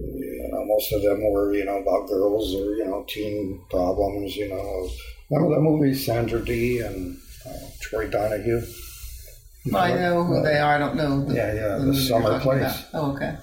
[0.00, 4.36] you know, most of them were, you know, about girls or, you know, teen problems,
[4.36, 4.88] you know.
[5.30, 8.62] Remember that movie, Sandra Dee and uh, Troy Donahue?
[9.66, 10.76] Well, I know who uh, they are.
[10.76, 11.24] I don't know.
[11.24, 12.60] The, yeah, yeah, the, the Summer Place.
[12.62, 12.84] About.
[12.94, 13.36] Oh, okay.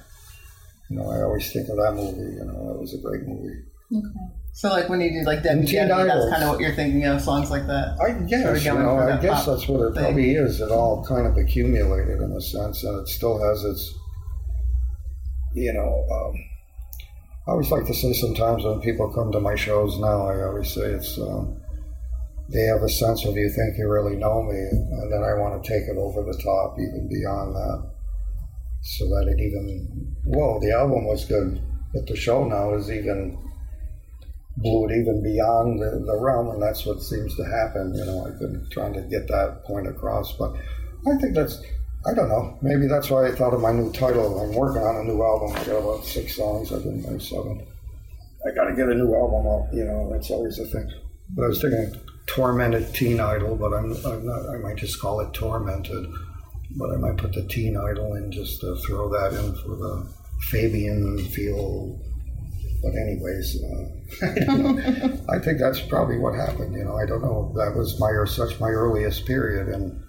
[0.89, 2.35] You know, I always think of that movie.
[2.35, 3.61] You know, that was a great movie.
[3.93, 4.44] Okay.
[4.55, 7.19] So, like when you do like Debbie Debbie, that's kind of what you're thinking of,
[7.19, 7.99] songs like that.
[7.99, 10.03] I guess, you know, I guess that's what it thing.
[10.03, 10.61] probably is.
[10.61, 13.93] It all kind of accumulated in a sense, and it still has its,
[15.55, 16.07] you know.
[16.09, 16.35] Um,
[17.45, 20.73] I always like to say sometimes when people come to my shows now, I always
[20.73, 21.59] say it's um,
[22.47, 25.61] they have a sense of you think you really know me, and then I want
[25.61, 27.91] to take it over the top, even beyond that,
[28.83, 31.61] so that it even whoa, the album was good,
[31.93, 33.37] but the show now is even
[34.57, 37.93] blew it even beyond the, the realm, and that's what seems to happen.
[37.93, 40.55] You know, I've been trying to get that point across, but
[41.07, 41.61] I think that's,
[42.07, 44.39] I don't know, maybe that's why I thought of my new title.
[44.39, 45.51] I'm working on a new album.
[45.55, 46.71] I got about six songs.
[46.71, 47.65] I've been there seven.
[48.47, 49.73] I got to get a new album out.
[49.73, 50.89] You know, that's always the thing.
[51.35, 54.49] But I was thinking tormented teen idol, but I'm, I'm not.
[54.49, 56.07] I might just call it tormented.
[56.77, 60.07] But I might put the teen idol in just to throw that in for the
[60.49, 61.99] Fabian feel
[62.85, 66.75] but anyways, uh, I, I think that's probably what happened.
[66.75, 67.51] You know, I don't know.
[67.55, 69.99] That was my or such my earliest period, and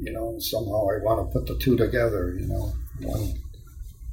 [0.00, 2.34] you know, somehow I want to put the two together.
[2.40, 3.34] You know, one.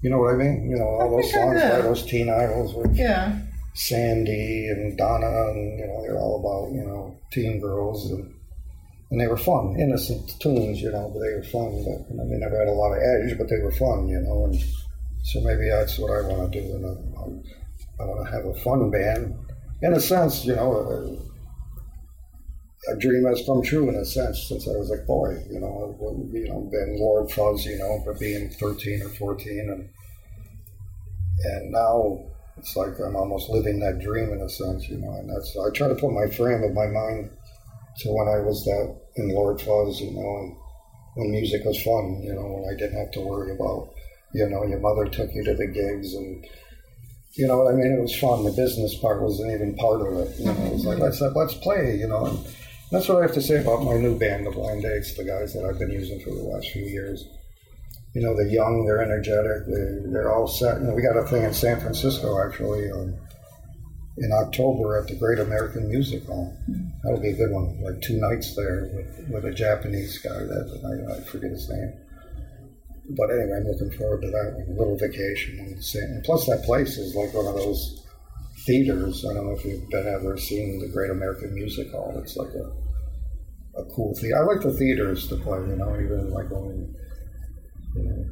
[0.03, 0.69] You know what I mean?
[0.69, 3.39] You know, all those songs by those teen idols with yeah.
[3.73, 8.33] Sandy and Donna, and you know, they're all about you know teen girls and
[9.09, 11.81] and they were fun, innocent tunes, you know, but they were fun.
[11.85, 14.45] But I mean, never had a lot of edge, but they were fun, you know,
[14.45, 14.61] and
[15.27, 16.75] so maybe that's what I want to do.
[16.75, 16.91] And I,
[18.01, 19.37] I want to have a fun band.
[19.81, 21.03] In a sense, you know, a,
[22.93, 25.43] a, dream has come true in a sense since I was a boy.
[25.51, 25.97] You know,
[26.31, 29.89] you know, been Lord Fuzz, you know, for being 13 or 14, and
[31.43, 32.23] and now
[32.55, 35.11] it's like I'm almost living that dream in a sense, you know.
[35.11, 37.31] And that's I try to put my frame of my mind
[37.97, 40.55] to when I was that in Lord Fuzz, you know, and
[41.15, 43.89] when music was fun, you know, when I didn't have to worry about
[44.33, 46.45] you know, your mother took you to the gigs and
[47.37, 47.91] you know what I mean?
[47.91, 48.43] It was fun.
[48.43, 50.39] The business part wasn't even part of it.
[50.39, 51.95] You know, it was like let's let's play.
[51.95, 52.39] You know, and
[52.91, 55.53] that's what I have to say about my new band, the Blind Dates, the guys
[55.53, 57.27] that I've been using for the last few years.
[58.15, 60.81] You know, they're young, they're energetic, they're, they're all set.
[60.81, 63.13] We got a thing in San Francisco actually um,
[64.17, 66.57] in October at the Great American Music Hall.
[67.03, 67.79] That'll be a good one.
[67.83, 71.93] Like two nights there with, with a Japanese guy that I, I forget his name
[73.09, 74.67] but anyway, I'm looking forward to that one.
[74.75, 78.05] A little vacation and, and plus that place is like one of those
[78.65, 79.25] theaters.
[79.29, 82.13] I don't know if you've been ever seen the Great American Music Hall.
[82.21, 82.71] It's like a
[83.79, 84.37] a cool theater.
[84.37, 85.59] I like the theaters to play.
[85.59, 86.95] You know, even like when
[87.95, 88.25] you know.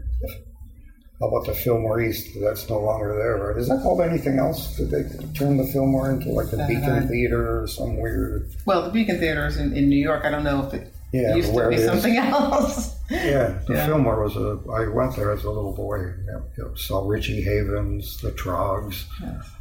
[1.21, 2.27] How about the Fillmore East?
[2.41, 3.57] That's no longer there, right?
[3.57, 4.75] Is that called anything else?
[4.75, 5.03] Did they
[5.33, 8.53] turn the Fillmore into like the uh, Beacon Theater or some weird?
[8.65, 10.25] Well, the Beacon Theater is in, in New York.
[10.25, 12.95] I don't know if it yeah, used to be something else.
[13.09, 13.85] Yeah, the yeah.
[13.85, 14.59] Fillmore was a.
[14.71, 16.13] I went there as a little boy.
[16.57, 19.05] Yep, saw Richie Havens, the Troggs.
[19.21, 19.51] Yes.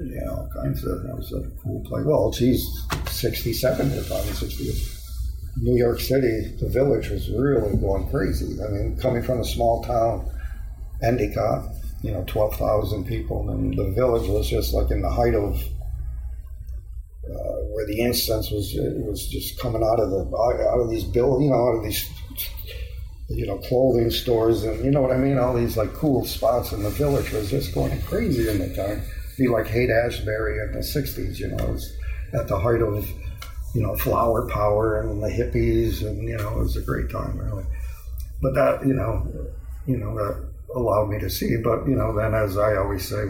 [0.00, 1.02] Yeah, all kinds of.
[1.02, 2.04] That was a cool place.
[2.04, 2.64] Well, geez,
[3.06, 4.72] sixty-seven at the time, sixty.
[5.58, 8.56] New York City, the village was really going crazy.
[8.62, 10.26] I mean, coming from a small town,
[11.02, 11.68] Endicott,
[12.00, 15.62] you know, twelve thousand people, and the village was just like in the height of
[17.34, 21.04] uh, where the incense was it was just coming out of the out of these
[21.04, 22.08] bill you know out of these
[23.28, 25.38] you know clothing stores and you know what I mean?
[25.38, 29.02] All these like cool spots in the village was just going crazy in the time.
[29.38, 31.96] Be like Haight Ashbury in the 60s you know it was
[32.34, 33.08] at the height of
[33.74, 37.38] you know flower power and the hippies and you know it was a great time
[37.38, 37.64] really.
[38.40, 39.26] But that you know
[39.86, 43.24] you know that allowed me to see but you know then as I always say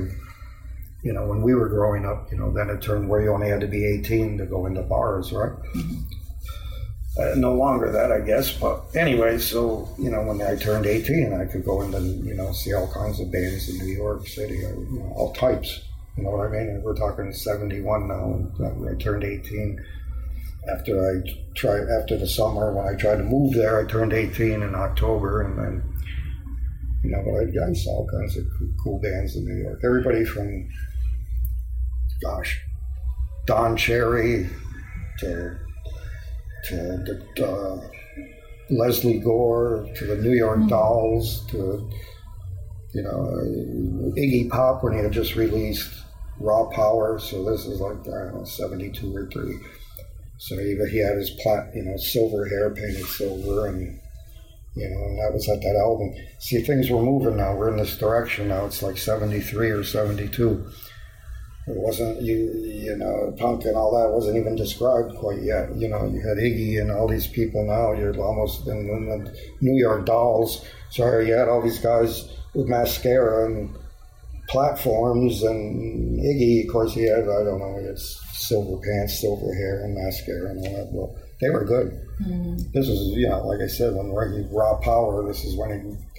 [1.02, 3.48] you know, when we were growing up, you know, then it turned where you only
[3.48, 5.52] had to be 18 to go into bars, right?
[5.74, 7.20] Mm-hmm.
[7.20, 8.52] uh, no longer that, I guess.
[8.52, 12.52] But anyway, so you know, when I turned 18, I could go into you know
[12.52, 15.82] see all kinds of bands in New York City, uh, you know, all types.
[16.16, 16.68] You know what I mean?
[16.68, 19.82] And we're talking 71 now, and I turned 18
[20.70, 23.80] after I tried after the summer when I tried to move there.
[23.80, 25.82] I turned 18 in October, and then
[27.02, 28.44] you know, but I, I saw all kinds of
[28.82, 29.80] cool bands in New York.
[29.84, 30.68] Everybody from
[32.22, 32.60] gosh,
[33.46, 34.48] Don Cherry
[35.18, 35.58] to
[36.64, 37.88] to the, uh,
[38.70, 40.68] Lesley Gore to the New York mm-hmm.
[40.68, 41.90] Dolls to
[42.94, 45.90] you know Iggy Pop when he had just released
[46.38, 47.18] Raw Power.
[47.18, 49.58] So this is like I don't know seventy two or three.
[50.42, 54.00] So he, he had his plat, you know, silver hair painted silver, and
[54.74, 56.12] you know, and that was at that album.
[56.40, 57.54] See, things were moving now.
[57.54, 58.66] We're in this direction now.
[58.66, 60.68] It's like seventy three or seventy two.
[61.68, 65.74] It wasn't you, you know, punk and all that wasn't even described quite yet.
[65.76, 67.92] You know, you had Iggy and all these people now.
[67.92, 70.64] You're almost in, in the New York Dolls.
[70.90, 73.76] Sorry, you had all these guys with mascara and
[74.48, 79.54] platforms, and Iggy, of course, he had I don't know, he had silver pants, silver
[79.54, 80.92] hair, and mascara and all that.
[80.92, 81.92] Well, they were good.
[82.22, 82.56] Mm-hmm.
[82.72, 85.26] This was, you know, like I said, when Raw Power.
[85.26, 86.11] This is when he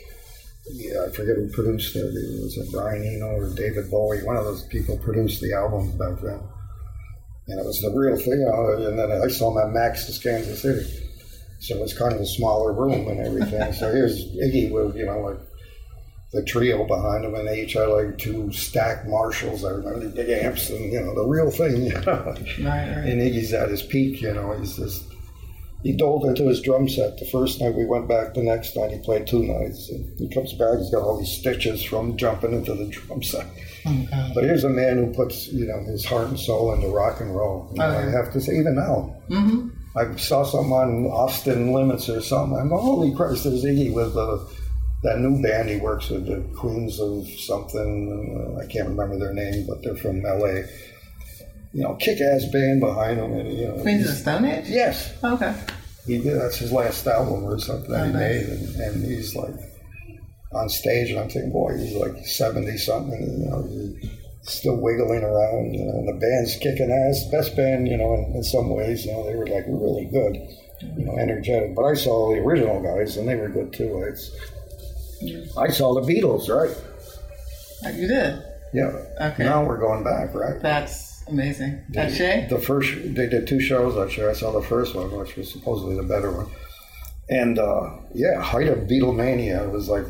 [0.66, 2.06] yeah, I forget who produced it.
[2.06, 4.24] Was it Brian Eno or David Bowie?
[4.24, 6.40] One of those people produced the album back then.
[7.48, 8.42] And it was the real thing.
[8.88, 11.10] And then I saw him at Max's Kansas City.
[11.60, 13.74] So it was kind of a smaller room and everything.
[13.74, 15.40] so here's Iggy with, you know, like
[16.32, 19.64] the trio behind him, and they each had like two stacked Marshalls.
[19.64, 22.02] I remember the big amps and, you know, the real thing, you know.
[22.04, 23.06] Right, right.
[23.06, 24.52] And Iggy's at his peak, you know.
[24.54, 25.13] He's just
[25.84, 27.18] he dove into his drum set.
[27.18, 29.90] The first night we went back, the next night he played two nights.
[29.90, 33.46] And he comes back, he's got all these stitches from jumping into the drum set.
[33.86, 37.20] Oh, but here's a man who puts, you know, his heart and soul into rock
[37.20, 37.70] and roll.
[37.74, 37.90] Know, oh.
[37.90, 39.14] I have to say, even now.
[39.30, 39.70] Mm-hmm.
[39.98, 42.58] I saw something on Austin Limits or something.
[42.58, 44.50] I'm holy Christ, there's Iggy with the,
[45.04, 48.56] that new band he works with, the Queens of something.
[48.56, 50.66] Uh, I can't remember their name, but they're from L.A
[51.74, 53.34] you know, kick-ass band behind him.
[53.34, 54.66] And, you know, Queens of Stone Age?
[54.68, 55.14] Yes.
[55.24, 55.56] Okay.
[56.06, 56.40] He did.
[56.40, 58.20] That's his last album or something that oh, he nice.
[58.20, 58.50] made.
[58.50, 59.56] And, and, he's like
[60.52, 64.12] on stage, and I'm thinking, boy, he's like 70 something, you know, he's
[64.44, 67.24] still wiggling around, you know, and the band's kicking ass.
[67.32, 70.36] Best band, you know, in, in some ways, you know, they were like really good,
[70.98, 71.76] you know, energetic.
[71.76, 74.04] But I saw the original guys, and they were good too.
[74.04, 74.30] It's,
[75.58, 76.76] I saw the Beatles, right?
[77.86, 78.44] Oh, you did?
[78.74, 78.92] Yeah.
[79.22, 79.44] Okay.
[79.44, 80.62] Now we're going back, right?
[80.62, 81.84] That's Amazing.
[81.96, 82.48] At Shea?
[82.50, 84.30] The first, they did two shows at Shea.
[84.30, 86.48] I saw the first one, which was supposedly the better one.
[87.30, 89.66] And uh, yeah, height of Beatlemania.
[89.66, 90.06] It was like,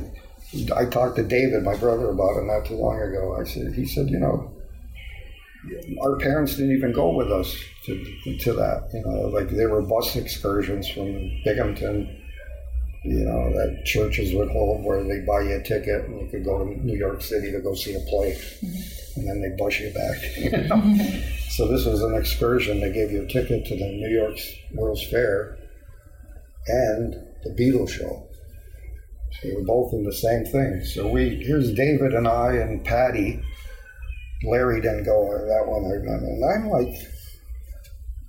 [0.76, 3.38] I talked to David, my brother, about it not too long ago.
[3.39, 4.51] I said, he said, you know,
[6.03, 7.55] our parents didn't even go with us
[7.86, 8.89] to, to that.
[8.93, 11.14] You know, like they were bus excursions from
[11.45, 12.22] Binghamton
[13.04, 16.45] you know, that churches would hold where they buy you a ticket and you could
[16.45, 18.34] go to New York City to go see a play.
[18.34, 20.18] Mm-hmm and then they bus you back.
[21.49, 22.80] so this was an excursion.
[22.80, 24.38] They gave you a ticket to the New York
[24.74, 25.58] World's Fair
[26.68, 28.28] and the Beatles show.
[29.32, 30.84] So we were both in the same thing.
[30.84, 33.41] So we here's David and I and Patty.
[34.43, 36.26] Larry didn't go that one, I remember.
[36.26, 36.93] And I'm like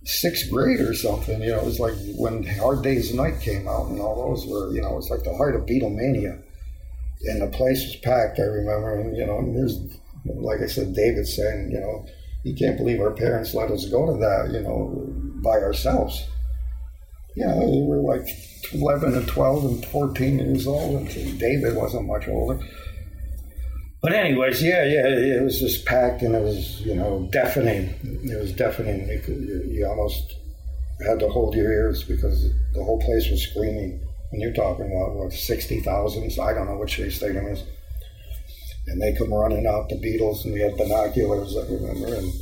[0.05, 1.43] sixth grade or something.
[1.43, 4.73] You know, it was like when Hard Day's Night came out and all those were,
[4.73, 6.43] you know, it was like the heart of Beatlemania.
[7.27, 9.01] And the place was packed, I remember.
[9.01, 9.79] And, you know, and there's
[10.25, 12.07] like I said, David saying, you know,
[12.43, 15.07] you can't believe our parents let us go to that, you know,
[15.43, 16.27] by ourselves.
[17.37, 18.29] Yeah, we were like
[18.73, 22.61] 11 and 12 and 14 years old, and David wasn't much older.
[24.05, 27.89] But anyways, yeah, yeah, it was just packed, and it was, you know, deafening.
[28.23, 29.09] It was deafening.
[29.09, 30.35] You, could, you almost
[31.07, 34.01] had to hold your ears because the whole place was screaming.
[34.31, 36.39] And you're talking about what 60,000?
[36.39, 37.65] I don't know what Stadium is
[38.87, 42.33] and they come running out the Beatles, and we had binoculars, I remember, and,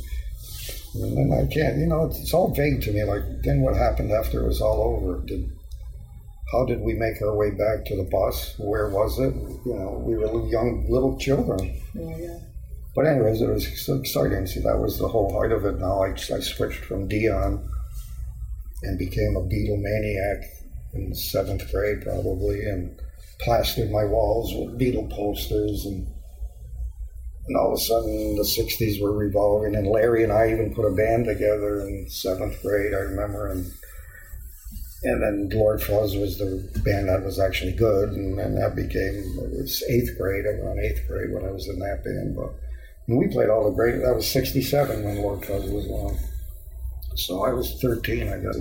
[0.95, 3.03] and I can't, you know, it's, it's, all vague to me.
[3.03, 5.25] Like, then what happened after it was all over?
[5.25, 5.49] Did
[6.53, 8.53] how did we make our way back to the bus?
[8.59, 9.33] Where was it?
[9.65, 11.81] You know, we were young little children.
[11.95, 12.39] Yeah, yeah.
[12.95, 14.45] But anyways, it was exciting.
[14.45, 15.79] See, that was the whole height of it.
[15.79, 17.67] Now I, I switched from Dion
[18.83, 20.43] and became a Beatle maniac
[20.93, 23.01] in seventh grade probably, and
[23.39, 26.07] plastered my walls with Beatle posters and
[27.45, 30.85] and all of a sudden, the 60s were revolving, and Larry and I even put
[30.85, 33.51] a band together in seventh grade, I remember.
[33.51, 33.69] And
[35.03, 39.15] and then Lord Fuzz was the band that was actually good, and, and that became
[39.15, 40.45] it was eighth grade.
[40.47, 42.53] I was in eighth grade when I was in that band, but
[43.07, 44.01] we played all the great.
[44.01, 46.17] That was '67 when Lord Fuzz was on,
[47.15, 48.57] so I was 13, I guess.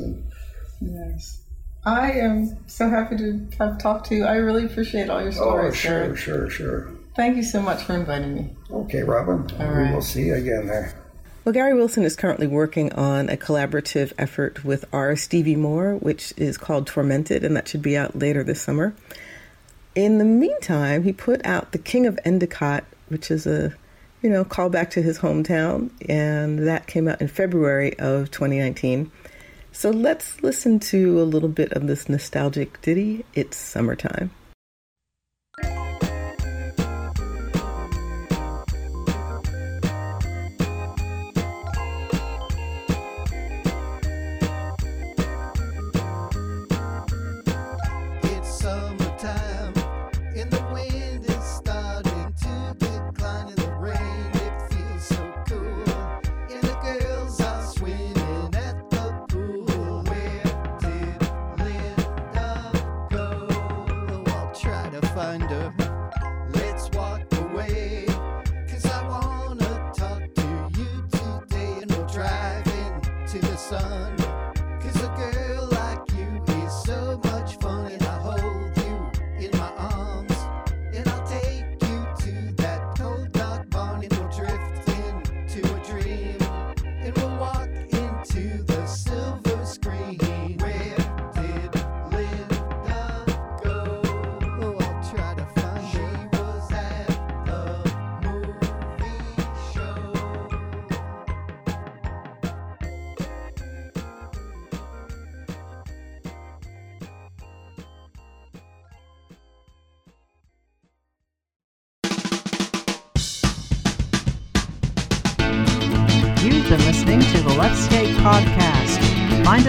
[0.80, 1.38] Nice.
[1.84, 4.24] I am so happy to have talked to you.
[4.24, 5.72] I really appreciate all your oh, stories.
[5.72, 6.92] Oh, sure, sure, sure.
[7.16, 8.56] Thank you so much for inviting me.
[8.70, 9.50] Okay, Robin.
[9.58, 9.88] All right.
[9.88, 11.01] We will see you again there.
[11.44, 15.16] Well, Gary Wilson is currently working on a collaborative effort with R.
[15.16, 18.94] Stevie Moore, which is called Tormented, and that should be out later this summer.
[19.96, 23.74] In the meantime, he put out The King of Endicott, which is a
[24.22, 29.10] you know callback to his hometown, and that came out in February of 2019.
[29.72, 33.24] So let's listen to a little bit of this nostalgic ditty.
[33.34, 34.30] It's summertime.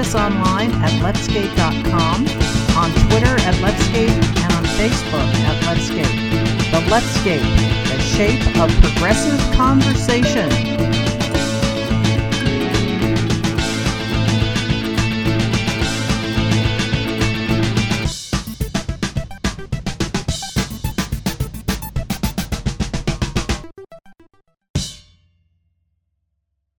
[0.03, 2.27] Us online at leftscape.com,
[2.75, 6.71] on Twitter at Leftscape, and on Facebook at Leftscape.
[6.71, 7.39] The Leftscape,
[7.87, 10.92] the shape of progressive conversation.